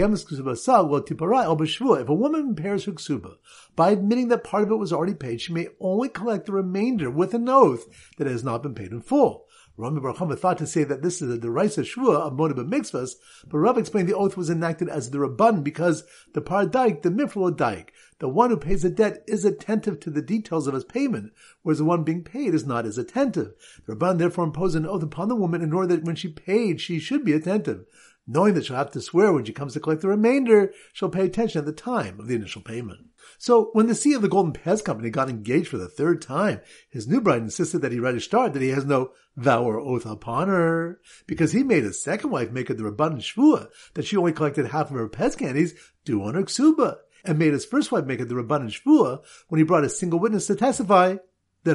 woman 2.13 2.41
impairs 2.41 2.85
her 2.85 2.91
ksuba 2.91 3.37
by 3.75 3.91
admitting 3.91 4.27
that 4.27 4.43
part 4.43 4.63
of 4.63 4.71
it 4.71 4.75
was 4.75 4.93
already 4.93 5.15
paid, 5.15 5.41
she 5.41 5.53
may 5.53 5.69
only 5.79 6.09
collect 6.09 6.45
the 6.45 6.51
remainder 6.51 7.09
with 7.09 7.33
an 7.33 7.49
oath 7.49 7.87
that 8.17 8.27
it 8.27 8.31
has 8.31 8.43
not 8.43 8.61
been 8.61 8.75
paid 8.75 8.91
in 8.91 9.01
full. 9.01 9.46
Rami 9.79 10.01
Baruch 10.01 10.39
thought 10.39 10.57
to 10.57 10.65
say 10.65 10.83
that 10.83 11.03
this 11.03 11.21
is 11.21 11.31
a 11.31 11.37
derisa 11.37 11.83
shvua 11.83 12.15
of 12.15 12.33
Modib 12.33 12.67
mitzvahs, 12.67 13.11
but 13.47 13.59
Rav 13.59 13.77
explained 13.77 14.09
the 14.09 14.15
oath 14.15 14.35
was 14.35 14.49
enacted 14.49 14.89
as 14.89 15.11
the 15.11 15.19
Rabban 15.19 15.63
because 15.63 16.03
the 16.33 16.41
paradaik, 16.41 17.03
the 17.03 17.09
mifrul 17.09 17.55
daik, 17.55 17.89
the 18.17 18.27
one 18.27 18.49
who 18.49 18.57
pays 18.57 18.83
a 18.83 18.89
debt 18.89 19.23
is 19.27 19.45
attentive 19.45 19.99
to 19.99 20.09
the 20.09 20.23
details 20.23 20.65
of 20.65 20.73
his 20.73 20.83
payment, 20.83 21.31
whereas 21.61 21.77
the 21.77 21.85
one 21.85 22.03
being 22.03 22.23
paid 22.23 22.55
is 22.55 22.65
not 22.65 22.87
as 22.87 22.97
attentive. 22.97 23.53
The 23.85 23.95
Rabban 23.95 24.17
therefore 24.17 24.45
imposed 24.45 24.75
an 24.75 24.87
oath 24.87 25.03
upon 25.03 25.27
the 25.27 25.35
woman 25.35 25.61
in 25.61 25.71
order 25.71 25.95
that 25.95 26.05
when 26.05 26.15
she 26.15 26.29
paid, 26.29 26.81
she 26.81 26.97
should 26.97 27.23
be 27.23 27.33
attentive. 27.33 27.85
Knowing 28.29 28.53
that 28.53 28.65
she'll 28.65 28.75
have 28.75 28.91
to 28.91 28.99
swear 28.99 29.31
when 29.31 29.45
she 29.45 29.53
comes 29.53 29.73
to 29.73 29.79
collect 29.79 30.01
the 30.01 30.07
remainder, 30.07 30.73
she'll 30.91 31.09
pay 31.09 31.25
attention 31.25 31.59
at 31.59 31.65
the 31.65 31.71
time 31.71 32.19
of 32.19 32.27
the 32.27 32.35
initial 32.35 32.61
payment. 32.61 32.99
So 33.37 33.69
when 33.71 33.87
the 33.87 33.93
CEO 33.93 34.17
of 34.17 34.21
the 34.21 34.27
Golden 34.27 34.51
Pez 34.51 34.83
Company 34.83 35.09
got 35.09 35.29
engaged 35.29 35.69
for 35.69 35.77
the 35.77 35.87
third 35.87 36.21
time, 36.21 36.59
his 36.89 37.07
new 37.07 37.21
bride 37.21 37.41
insisted 37.41 37.79
that 37.79 37.93
he 37.93 37.99
register 37.99 38.49
that 38.49 38.61
he 38.61 38.69
has 38.69 38.85
no 38.85 39.11
vow 39.37 39.63
or 39.63 39.79
oath 39.79 40.05
upon 40.05 40.49
her, 40.49 40.99
because 41.25 41.53
he 41.53 41.63
made 41.63 41.83
his 41.83 42.03
second 42.03 42.29
wife 42.29 42.51
make 42.51 42.69
it 42.69 42.77
the 42.77 42.83
Rabban 42.83 43.19
Shvua 43.19 43.69
that 43.93 44.05
she 44.05 44.17
only 44.17 44.33
collected 44.33 44.67
half 44.67 44.89
of 44.91 44.97
her 44.97 45.07
Pez 45.07 45.37
candies 45.37 45.73
due 46.03 46.21
on 46.21 46.35
her 46.35 46.43
ksuba, 46.43 46.97
and 47.23 47.39
made 47.39 47.53
his 47.53 47.65
first 47.65 47.93
wife 47.93 48.05
make 48.05 48.19
it 48.19 48.27
the 48.27 48.35
Rabban 48.35 48.69
Shvua 48.69 49.23
when 49.47 49.59
he 49.59 49.63
brought 49.63 49.85
a 49.85 49.89
single 49.89 50.19
witness 50.19 50.47
to 50.47 50.55
testify 50.55 51.15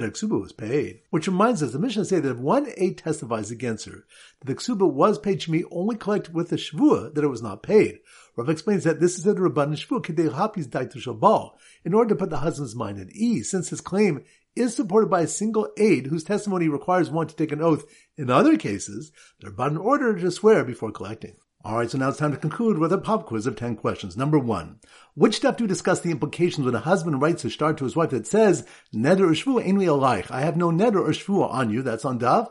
that 0.00 0.14
Ksuba 0.14 0.40
was 0.40 0.52
paid. 0.52 1.00
Which 1.10 1.26
reminds 1.26 1.62
us, 1.62 1.72
the 1.72 1.78
Mishnah 1.78 2.04
say 2.04 2.20
that 2.20 2.30
if 2.30 2.36
one 2.36 2.68
aide 2.76 2.98
testifies 2.98 3.50
against 3.50 3.86
her 3.86 4.04
that 4.40 4.46
the 4.46 4.54
Ksuba 4.54 4.90
was 4.90 5.18
paid, 5.18 5.42
she 5.42 5.52
may 5.52 5.64
only 5.70 5.96
collect 5.96 6.30
with 6.30 6.50
the 6.50 6.56
Shvua 6.56 7.14
that 7.14 7.24
it 7.24 7.28
was 7.28 7.42
not 7.42 7.62
paid. 7.62 8.00
Rav 8.36 8.48
explains 8.48 8.84
that 8.84 9.00
this 9.00 9.18
is 9.18 9.24
the 9.24 9.34
Rabban 9.34 9.74
Shvua 9.74 10.02
Kedei 10.04 10.30
Hapis 10.30 10.66
Daitu 10.66 10.96
Shabal, 10.96 11.52
in 11.84 11.94
order 11.94 12.10
to 12.10 12.18
put 12.18 12.30
the 12.30 12.38
husband's 12.38 12.74
mind 12.74 12.98
at 12.98 13.10
ease, 13.10 13.50
since 13.50 13.68
his 13.68 13.80
claim 13.80 14.24
is 14.54 14.74
supported 14.76 15.08
by 15.08 15.22
a 15.22 15.26
single 15.26 15.68
aide 15.78 16.06
whose 16.06 16.24
testimony 16.24 16.68
requires 16.68 17.10
one 17.10 17.26
to 17.26 17.36
take 17.36 17.52
an 17.52 17.62
oath. 17.62 17.84
In 18.16 18.30
other 18.30 18.56
cases, 18.56 19.12
the 19.40 19.50
Rabban 19.50 19.78
ordered 19.78 20.20
to 20.20 20.30
swear 20.30 20.64
before 20.64 20.92
collecting. 20.92 21.36
Alright, 21.64 21.90
so 21.90 21.98
now 21.98 22.08
it's 22.08 22.18
time 22.18 22.32
to 22.32 22.38
conclude 22.38 22.78
with 22.78 22.92
a 22.92 22.98
pop 22.98 23.26
quiz 23.26 23.46
of 23.46 23.54
10 23.54 23.76
questions. 23.76 24.16
Number 24.16 24.38
one, 24.38 24.80
which 25.14 25.36
step 25.36 25.56
do 25.56 25.64
we 25.64 25.68
discuss 25.68 26.00
the 26.00 26.10
implications 26.10 26.64
when 26.64 26.74
a 26.74 26.80
husband 26.80 27.22
writes 27.22 27.44
a 27.44 27.50
shtar 27.50 27.72
to 27.74 27.84
his 27.84 27.94
wife 27.94 28.10
that 28.10 28.26
says, 28.26 28.66
Neder 28.92 29.20
or 29.20 29.34
shvua 29.34 29.64
ain't 29.64 29.78
alaych. 29.78 30.28
I 30.30 30.40
have 30.40 30.56
no 30.56 30.70
neder 30.70 30.96
or 30.96 31.10
shvua 31.10 31.52
on 31.52 31.70
you. 31.70 31.82
That's 31.82 32.04
on 32.04 32.18
Dav. 32.18 32.48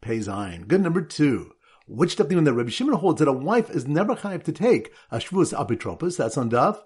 Pei 0.00 0.18
Zayin. 0.18 0.66
Good 0.66 0.80
number 0.80 1.02
two. 1.02 1.52
Which 1.86 2.12
step 2.12 2.28
do 2.28 2.34
you 2.34 2.40
we 2.40 2.44
that 2.44 2.54
Rabbi 2.54 2.70
Shimon 2.70 2.94
holds 2.94 3.20
that 3.20 3.28
a 3.28 3.32
wife 3.32 3.70
is 3.70 3.86
never 3.86 4.16
chayiv 4.16 4.42
to 4.44 4.52
take 4.52 4.92
a 5.12 5.18
shvuas 5.18 5.54
apitropos? 5.54 6.16
That's 6.16 6.36
on 6.36 6.48
Dav. 6.48 6.82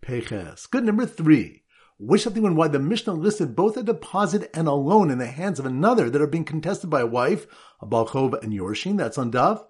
Peches. 0.00 0.66
Good 0.66 0.84
number 0.84 1.04
three. 1.04 1.64
Which 1.98 2.22
something 2.22 2.42
when 2.42 2.56
why 2.56 2.68
the 2.68 2.78
Mishnah 2.78 3.14
listed 3.14 3.56
both 3.56 3.76
a 3.76 3.82
deposit 3.82 4.50
and 4.52 4.68
a 4.68 4.72
loan 4.72 5.10
in 5.10 5.18
the 5.18 5.26
hands 5.26 5.58
of 5.58 5.64
another 5.64 6.10
that 6.10 6.20
are 6.20 6.26
being 6.26 6.44
contested 6.44 6.90
by 6.90 7.00
a 7.00 7.06
wife, 7.06 7.46
a 7.80 7.86
Balchov 7.86 8.42
and 8.42 8.52
Yorshin, 8.52 8.98
that's 8.98 9.16
on 9.16 9.30
Dav. 9.30 9.64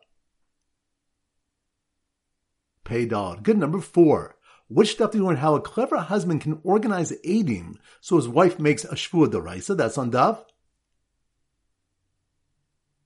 Peydal. 2.84 3.42
Good 3.42 3.58
number 3.58 3.80
four. 3.80 4.36
Which 4.68 4.92
stuff 4.92 5.12
do 5.12 5.18
you 5.18 5.24
learn 5.24 5.36
how 5.36 5.54
a 5.54 5.60
clever 5.60 5.98
husband 5.98 6.40
can 6.40 6.58
organize 6.64 7.12
aidim 7.24 7.76
so 8.00 8.16
his 8.16 8.26
wife 8.26 8.58
makes 8.58 8.84
a 8.84 8.94
shvua 8.94 9.28
deraisa? 9.28 9.76
That's 9.76 9.98
on 9.98 10.10
Dav. 10.10 10.44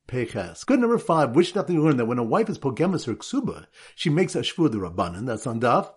Peches. 0.06 0.64
Good 0.64 0.80
number 0.80 0.98
five. 0.98 1.36
Which 1.36 1.50
stuff 1.50 1.66
do 1.66 1.74
you 1.74 1.82
learn 1.82 1.98
that 1.98 2.06
when 2.06 2.18
a 2.18 2.24
wife 2.24 2.48
is 2.48 2.58
pogemus 2.58 3.06
or 3.06 3.14
ksuba, 3.14 3.66
she 3.94 4.08
makes 4.08 4.34
a 4.34 4.40
shvua 4.40 4.70
derabanan? 4.70 5.26
That's 5.26 5.46
on 5.46 5.60
Dav. 5.60 5.92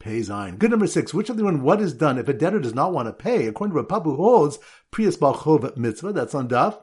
Pei 0.00 0.20
Zayin. 0.20 0.58
Good 0.58 0.70
number 0.70 0.86
six. 0.86 1.12
Which 1.12 1.28
of 1.28 1.36
the 1.36 1.44
one? 1.44 1.62
What 1.62 1.82
is 1.82 1.92
done 1.92 2.18
if 2.18 2.26
a 2.26 2.32
debtor 2.32 2.58
does 2.58 2.74
not 2.74 2.92
want 2.92 3.06
to 3.06 3.12
pay? 3.12 3.46
According 3.46 3.76
to 3.76 3.82
Rapapu 3.82 4.16
holds 4.16 4.58
Prius 4.90 5.16
Balchov 5.16 5.76
mitzvah. 5.76 6.14
That's 6.14 6.34
on 6.34 6.48
Daf. 6.48 6.80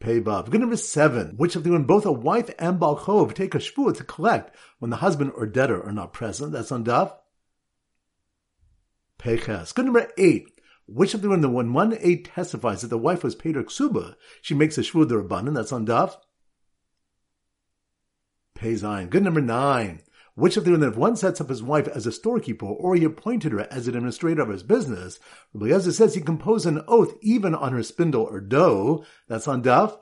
Pay 0.00 0.20
Vav. 0.20 0.50
Good 0.50 0.60
number 0.60 0.76
seven. 0.76 1.36
Which 1.36 1.54
of 1.54 1.62
the 1.62 1.70
one? 1.70 1.84
Both 1.84 2.04
a 2.04 2.12
wife 2.12 2.50
and 2.58 2.80
Balchov 2.80 3.32
take 3.32 3.54
a 3.54 3.58
shvua 3.58 3.96
to 3.96 4.04
collect 4.04 4.54
when 4.80 4.90
the 4.90 4.96
husband 4.96 5.32
or 5.36 5.46
debtor 5.46 5.80
are 5.80 5.92
not 5.92 6.12
present. 6.12 6.50
That's 6.50 6.72
on 6.72 6.84
Daf. 6.84 7.14
Pay 9.18 9.38
Ches. 9.38 9.70
Good 9.70 9.84
number 9.84 10.10
eight. 10.18 10.48
Which 10.86 11.14
of 11.14 11.22
the 11.22 11.28
one? 11.28 11.52
When 11.52 11.72
one 11.72 11.96
aide 12.00 12.24
testifies 12.24 12.82
that 12.82 12.88
the 12.88 12.98
wife 12.98 13.22
was 13.22 13.36
paid 13.36 13.54
her 13.54 13.62
ksuba, 13.62 14.16
she 14.42 14.52
makes 14.52 14.76
a 14.78 14.80
shvua 14.80 15.08
derabanan. 15.08 15.54
That's 15.54 15.72
on 15.72 15.86
Daf. 15.86 16.16
Pay 18.56 18.72
Zayin. 18.72 19.10
Good 19.10 19.22
number 19.22 19.40
nine 19.40 20.02
which 20.34 20.56
of 20.56 20.64
the 20.64 20.74
if 20.74 20.96
one 20.96 21.14
sets 21.14 21.40
up 21.40 21.48
his 21.48 21.62
wife 21.62 21.86
as 21.88 22.06
a 22.06 22.12
storekeeper 22.12 22.66
or 22.66 22.96
he 22.96 23.04
appointed 23.04 23.52
her 23.52 23.72
as 23.72 23.86
an 23.86 23.94
administrator 23.94 24.42
of 24.42 24.48
his 24.48 24.64
business, 24.64 25.20
Rabbi 25.52 25.72
Yezer 25.72 25.92
says 25.92 26.14
he 26.14 26.20
composed 26.20 26.66
an 26.66 26.82
oath 26.88 27.14
even 27.22 27.54
on 27.54 27.72
her 27.72 27.84
spindle 27.84 28.24
or 28.24 28.40
dough. 28.40 29.04
That's 29.28 29.46
on 29.46 29.62
Daf. 29.62 29.96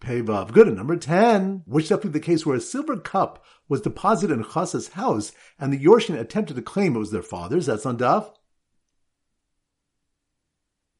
Pei 0.00 0.22
Vav. 0.22 0.52
Good. 0.52 0.68
And 0.68 0.76
number 0.76 0.96
10, 0.96 1.64
which 1.66 1.88
definitely 1.88 2.12
the 2.12 2.20
case 2.20 2.46
where 2.46 2.56
a 2.56 2.60
silver 2.60 2.96
cup 2.96 3.44
was 3.68 3.80
deposited 3.80 4.32
in 4.32 4.44
Chasa's 4.44 4.90
house 4.90 5.32
and 5.58 5.72
the 5.72 5.84
Yorshin 5.84 6.18
attempted 6.18 6.54
to 6.54 6.62
claim 6.62 6.94
it 6.94 7.00
was 7.00 7.10
their 7.10 7.22
father's. 7.22 7.66
That's 7.66 7.84
on 7.84 7.98
Daf. 7.98 8.30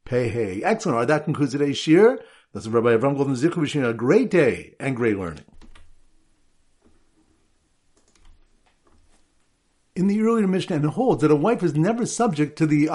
Pei 0.05 0.63
Excellent. 0.65 0.95
All 0.95 1.01
right, 1.01 1.09
that 1.09 1.25
concludes 1.25 1.53
today's 1.53 1.77
shiur. 1.77 2.19
That's 2.53 2.67
Rabbi 2.67 2.97
Avram 2.97 3.17
Golden 3.17 3.35
Zichu 3.35 3.59
wishing 3.59 3.85
a 3.85 3.93
great 3.93 4.31
day 4.31 4.75
and 4.81 4.97
great 4.97 5.19
learning. 5.19 5.45
In 9.99 10.07
the 10.07 10.23
earlier 10.23 10.47
Mishnah 10.47 10.77
and 10.77 10.87
holds 10.87 11.23
that 11.23 11.31
a 11.33 11.37
wife 11.37 11.61
is 11.61 11.75
never 11.75 12.07
subject 12.07 12.57
to 12.59 12.67
the 12.67 12.89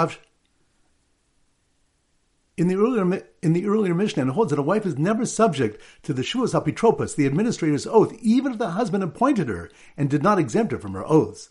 in 2.55 2.69
the 2.69 2.75
earlier 2.75 3.21
in 3.41 3.51
the 3.51 3.65
earlier 3.67 3.93
Mishnah 3.93 4.31
holds 4.31 4.51
that 4.51 4.59
a 4.59 4.63
wife 4.63 4.85
is 4.85 4.97
never 4.97 5.25
subject 5.25 5.81
to 6.03 6.13
the 6.13 6.21
shuas 6.21 6.53
apitropos, 6.53 7.17
the 7.17 7.25
administrator's 7.25 7.85
oath, 7.85 8.13
even 8.21 8.53
if 8.53 8.57
the 8.57 8.71
husband 8.71 9.03
appointed 9.03 9.49
her 9.49 9.69
and 9.97 10.09
did 10.09 10.23
not 10.23 10.39
exempt 10.39 10.71
her 10.71 10.79
from 10.79 10.93
her 10.93 11.05
oaths. 11.05 11.49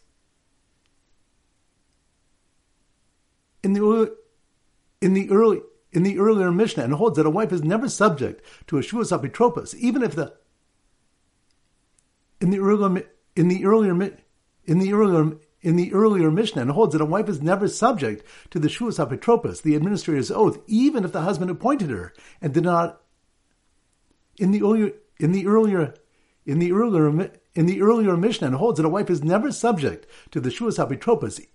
In 3.62 3.74
the 3.74 4.16
in 5.02 5.12
the 5.12 5.28
early 5.28 5.60
in 5.92 6.02
the 6.02 6.18
earlier 6.18 6.50
Mishnah 6.50 6.84
and 6.84 6.94
holds 6.94 7.18
that 7.18 7.26
a 7.26 7.30
wife 7.30 7.52
is 7.52 7.62
never 7.62 7.90
subject 7.90 8.42
to 8.68 8.78
a 8.78 8.80
shuas 8.80 9.12
apitropos, 9.12 9.74
even 9.74 10.02
if 10.02 10.14
the 10.14 10.32
in 12.40 12.48
the 12.48 12.58
earlier 12.58 13.04
in 13.36 13.48
the 13.48 13.66
earlier 13.66 14.16
in 14.64 14.78
the 14.78 14.92
earlier 14.92 15.36
in 15.62 15.76
the 15.76 15.92
earlier 15.92 16.30
Mishnah 16.30 16.62
and 16.62 16.70
holds 16.72 16.92
that 16.92 17.00
a 17.00 17.06
wife 17.06 17.28
is 17.28 17.40
never 17.40 17.68
subject 17.68 18.24
to 18.50 18.58
the 18.58 18.68
Shuas 18.68 18.98
Apitropos, 18.98 19.62
the 19.62 19.76
administrator's 19.76 20.30
oath, 20.30 20.58
even 20.66 21.04
if 21.04 21.12
the 21.12 21.22
husband 21.22 21.50
appointed 21.50 21.90
her 21.90 22.12
and 22.40 22.52
did 22.52 22.64
not. 22.64 23.00
In 24.38 24.50
the 24.50 24.62
earlier, 24.62 24.92
in 25.18 25.32
the 25.32 25.46
earlier, 25.46 25.94
in 26.44 26.58
the 26.58 26.72
earlier, 26.72 27.30
in 27.54 27.66
the 27.66 27.80
earlier 27.82 28.16
Mishnah 28.16 28.48
and 28.48 28.56
holds 28.56 28.78
that 28.78 28.86
a 28.86 28.90
wife 28.90 29.08
is 29.08 29.22
never 29.22 29.52
subject 29.52 30.06
to 30.32 30.40
the 30.40 30.48
Shuas 30.48 30.78
Apitropos, 30.78 31.46